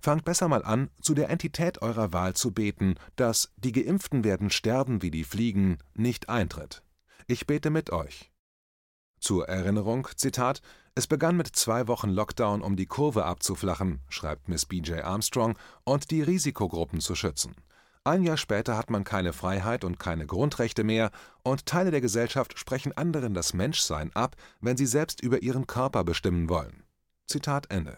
Fangt 0.00 0.24
besser 0.24 0.48
mal 0.48 0.64
an, 0.64 0.90
zu 1.00 1.14
der 1.14 1.30
Entität 1.30 1.82
eurer 1.82 2.12
Wahl 2.12 2.34
zu 2.34 2.50
beten, 2.50 2.96
dass 3.14 3.52
die 3.56 3.70
Geimpften 3.70 4.24
werden 4.24 4.50
sterben 4.50 5.02
wie 5.02 5.12
die 5.12 5.22
Fliegen 5.22 5.78
nicht 5.94 6.28
eintritt. 6.28 6.82
Ich 7.28 7.46
bete 7.46 7.70
mit 7.70 7.90
euch. 7.92 8.32
Zur 9.20 9.48
Erinnerung, 9.48 10.08
Zitat, 10.16 10.62
es 10.94 11.06
begann 11.06 11.36
mit 11.36 11.48
zwei 11.56 11.88
Wochen 11.88 12.10
Lockdown, 12.10 12.60
um 12.60 12.76
die 12.76 12.86
Kurve 12.86 13.24
abzuflachen, 13.24 14.00
schreibt 14.08 14.48
Miss 14.48 14.66
B.J. 14.66 15.02
Armstrong, 15.02 15.58
und 15.84 16.10
die 16.10 16.22
Risikogruppen 16.22 17.00
zu 17.00 17.14
schützen. 17.14 17.54
Ein 18.04 18.24
Jahr 18.24 18.36
später 18.36 18.76
hat 18.76 18.90
man 18.90 19.04
keine 19.04 19.32
Freiheit 19.32 19.84
und 19.84 19.98
keine 19.98 20.26
Grundrechte 20.26 20.84
mehr, 20.84 21.10
und 21.44 21.66
Teile 21.66 21.92
der 21.92 22.00
Gesellschaft 22.00 22.58
sprechen 22.58 22.96
anderen 22.96 23.32
das 23.32 23.54
Menschsein 23.54 24.10
ab, 24.14 24.36
wenn 24.60 24.76
sie 24.76 24.86
selbst 24.86 25.22
über 25.22 25.42
ihren 25.42 25.66
Körper 25.66 26.04
bestimmen 26.04 26.48
wollen. 26.48 26.82
Zitat 27.26 27.70
Ende. 27.70 27.96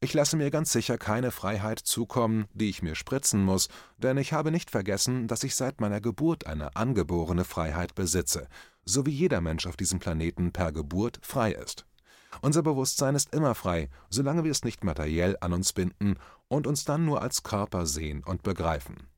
Ich 0.00 0.12
lasse 0.12 0.36
mir 0.36 0.50
ganz 0.50 0.72
sicher 0.72 0.98
keine 0.98 1.30
Freiheit 1.30 1.78
zukommen, 1.78 2.46
die 2.52 2.68
ich 2.68 2.82
mir 2.82 2.94
spritzen 2.94 3.42
muss, 3.42 3.68
denn 3.96 4.18
ich 4.18 4.34
habe 4.34 4.50
nicht 4.50 4.70
vergessen, 4.70 5.26
dass 5.26 5.42
ich 5.42 5.54
seit 5.54 5.80
meiner 5.80 6.02
Geburt 6.02 6.46
eine 6.46 6.76
angeborene 6.76 7.44
Freiheit 7.44 7.94
besitze, 7.94 8.46
so 8.84 9.06
wie 9.06 9.10
jeder 9.10 9.40
Mensch 9.40 9.66
auf 9.66 9.76
diesem 9.76 9.98
Planeten 9.98 10.52
per 10.52 10.70
Geburt 10.72 11.18
frei 11.22 11.52
ist. 11.52 11.86
Unser 12.42 12.62
Bewusstsein 12.62 13.14
ist 13.14 13.34
immer 13.34 13.54
frei, 13.54 13.88
solange 14.10 14.44
wir 14.44 14.50
es 14.50 14.64
nicht 14.64 14.84
materiell 14.84 15.38
an 15.40 15.54
uns 15.54 15.72
binden 15.72 16.18
und 16.48 16.66
uns 16.66 16.84
dann 16.84 17.06
nur 17.06 17.22
als 17.22 17.42
Körper 17.42 17.86
sehen 17.86 18.22
und 18.22 18.42
begreifen. 18.42 19.08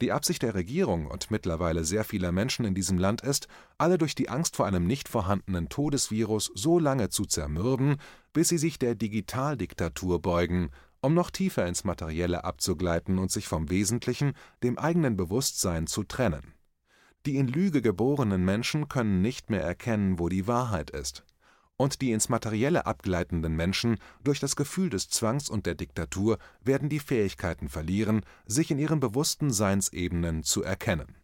Die 0.00 0.10
Absicht 0.10 0.42
der 0.42 0.54
Regierung 0.54 1.06
und 1.06 1.30
mittlerweile 1.30 1.84
sehr 1.84 2.04
vieler 2.04 2.32
Menschen 2.32 2.64
in 2.64 2.74
diesem 2.74 2.98
Land 2.98 3.20
ist, 3.22 3.46
alle 3.78 3.96
durch 3.96 4.14
die 4.14 4.28
Angst 4.28 4.56
vor 4.56 4.66
einem 4.66 4.86
nicht 4.86 5.08
vorhandenen 5.08 5.68
Todesvirus 5.68 6.50
so 6.54 6.78
lange 6.78 7.10
zu 7.10 7.24
zermürben, 7.24 7.96
bis 8.32 8.48
sie 8.48 8.58
sich 8.58 8.78
der 8.78 8.96
Digitaldiktatur 8.96 10.20
beugen, 10.20 10.70
um 11.00 11.14
noch 11.14 11.30
tiefer 11.30 11.66
ins 11.66 11.84
Materielle 11.84 12.44
abzugleiten 12.44 13.18
und 13.18 13.30
sich 13.30 13.46
vom 13.46 13.70
Wesentlichen, 13.70 14.32
dem 14.62 14.78
eigenen 14.78 15.16
Bewusstsein, 15.16 15.86
zu 15.86 16.02
trennen. 16.02 16.54
Die 17.24 17.36
in 17.36 17.46
Lüge 17.46 17.80
geborenen 17.80 18.44
Menschen 18.44 18.88
können 18.88 19.22
nicht 19.22 19.48
mehr 19.48 19.62
erkennen, 19.62 20.18
wo 20.18 20.28
die 20.28 20.46
Wahrheit 20.46 20.90
ist 20.90 21.24
und 21.76 22.00
die 22.00 22.12
ins 22.12 22.28
Materielle 22.28 22.86
abgleitenden 22.86 23.56
Menschen 23.56 23.98
durch 24.22 24.40
das 24.40 24.56
Gefühl 24.56 24.90
des 24.90 25.08
Zwangs 25.08 25.48
und 25.48 25.66
der 25.66 25.74
Diktatur 25.74 26.38
werden 26.62 26.88
die 26.88 27.00
Fähigkeiten 27.00 27.68
verlieren, 27.68 28.24
sich 28.46 28.70
in 28.70 28.78
ihren 28.78 29.00
bewussten 29.00 29.50
Seinsebenen 29.50 30.42
zu 30.42 30.62
erkennen. 30.62 31.16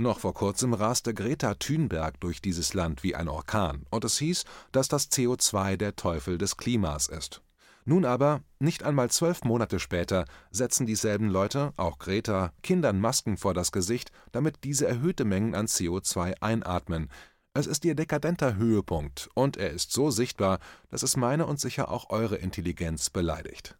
Noch 0.00 0.20
vor 0.20 0.32
kurzem 0.32 0.74
raste 0.74 1.12
Greta 1.12 1.54
Thunberg 1.54 2.20
durch 2.20 2.40
dieses 2.40 2.72
Land 2.72 3.02
wie 3.02 3.16
ein 3.16 3.28
Orkan, 3.28 3.84
und 3.90 4.04
es 4.04 4.18
hieß, 4.18 4.44
dass 4.70 4.86
das 4.86 5.10
CO2 5.10 5.76
der 5.76 5.96
Teufel 5.96 6.38
des 6.38 6.56
Klimas 6.56 7.08
ist. 7.08 7.42
Nun 7.84 8.04
aber, 8.04 8.42
nicht 8.60 8.82
einmal 8.82 9.10
zwölf 9.10 9.44
Monate 9.44 9.80
später, 9.80 10.26
setzen 10.50 10.86
dieselben 10.86 11.30
Leute, 11.30 11.72
auch 11.76 11.98
Greta, 11.98 12.52
Kindern 12.62 13.00
Masken 13.00 13.38
vor 13.38 13.54
das 13.54 13.72
Gesicht, 13.72 14.12
damit 14.30 14.62
diese 14.62 14.86
erhöhte 14.86 15.24
Mengen 15.24 15.54
an 15.54 15.66
CO2 15.66 16.34
einatmen, 16.42 17.08
es 17.54 17.66
ist 17.66 17.84
ihr 17.84 17.94
dekadenter 17.94 18.56
Höhepunkt, 18.56 19.28
und 19.34 19.56
er 19.56 19.70
ist 19.70 19.92
so 19.92 20.10
sichtbar, 20.10 20.58
dass 20.90 21.02
es 21.02 21.16
meine 21.16 21.46
und 21.46 21.60
sicher 21.60 21.90
auch 21.90 22.10
eure 22.10 22.36
Intelligenz 22.36 23.10
beleidigt. 23.10 23.76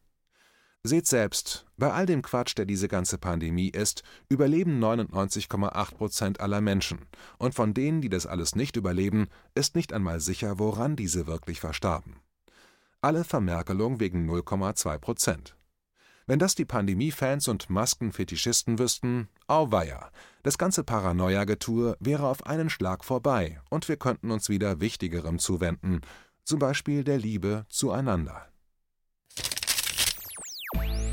Seht 0.85 1.07
selbst, 1.07 1.67
bei 1.77 1.93
all 1.93 2.07
dem 2.07 2.23
Quatsch, 2.23 2.57
der 2.57 2.65
diese 2.65 2.89
ganze 2.89 3.19
Pandemie 3.19 3.69
ist, 3.69 4.05
überleben 4.29 4.83
99,8 4.83 5.95
Prozent 5.97 6.41
aller 6.41 6.61
Menschen, 6.61 7.07
und 7.39 7.55
von 7.55 7.75
denen, 7.75 8.01
die 8.01 8.09
das 8.09 8.27
alles 8.27 8.55
nicht 8.55 8.77
überleben, 8.77 9.29
ist 9.55 9.75
nicht 9.75 9.93
einmal 9.93 10.21
sicher, 10.21 10.59
woran 10.59 10.97
diese 10.97 11.27
wirklich 11.27 11.61
verstarben. 11.61 12.17
Alle 13.01 13.25
Vermerkelung 13.25 14.01
wegen 14.01 14.29
0,2 14.31 14.99
Prozent. 14.99 15.58
Wenn 16.29 16.39
das 16.39 16.55
die 16.55 16.67
Pandemie-Fans 16.67 17.49
und 17.49 17.71
Maskenfetischisten 17.71 18.79
wüssten, 18.79 19.29
auweia, 19.47 20.11
das 20.43 20.59
ganze 20.59 20.85
Paranoia-Getue 20.85 21.97
wäre 22.01 22.27
auf 22.27 22.45
einen 22.45 22.69
Schlag 22.69 23.03
vorbei 23.03 23.63
und 23.71 23.89
wir 23.89 23.97
könnten 23.97 24.31
uns 24.31 24.51
wieder 24.51 24.79
Wichtigerem 24.79 25.39
zuwenden, 25.39 26.03
zum 26.45 26.59
Beispiel 26.59 27.03
der 27.03 27.17
Liebe 27.17 27.65
zueinander. 27.71 28.47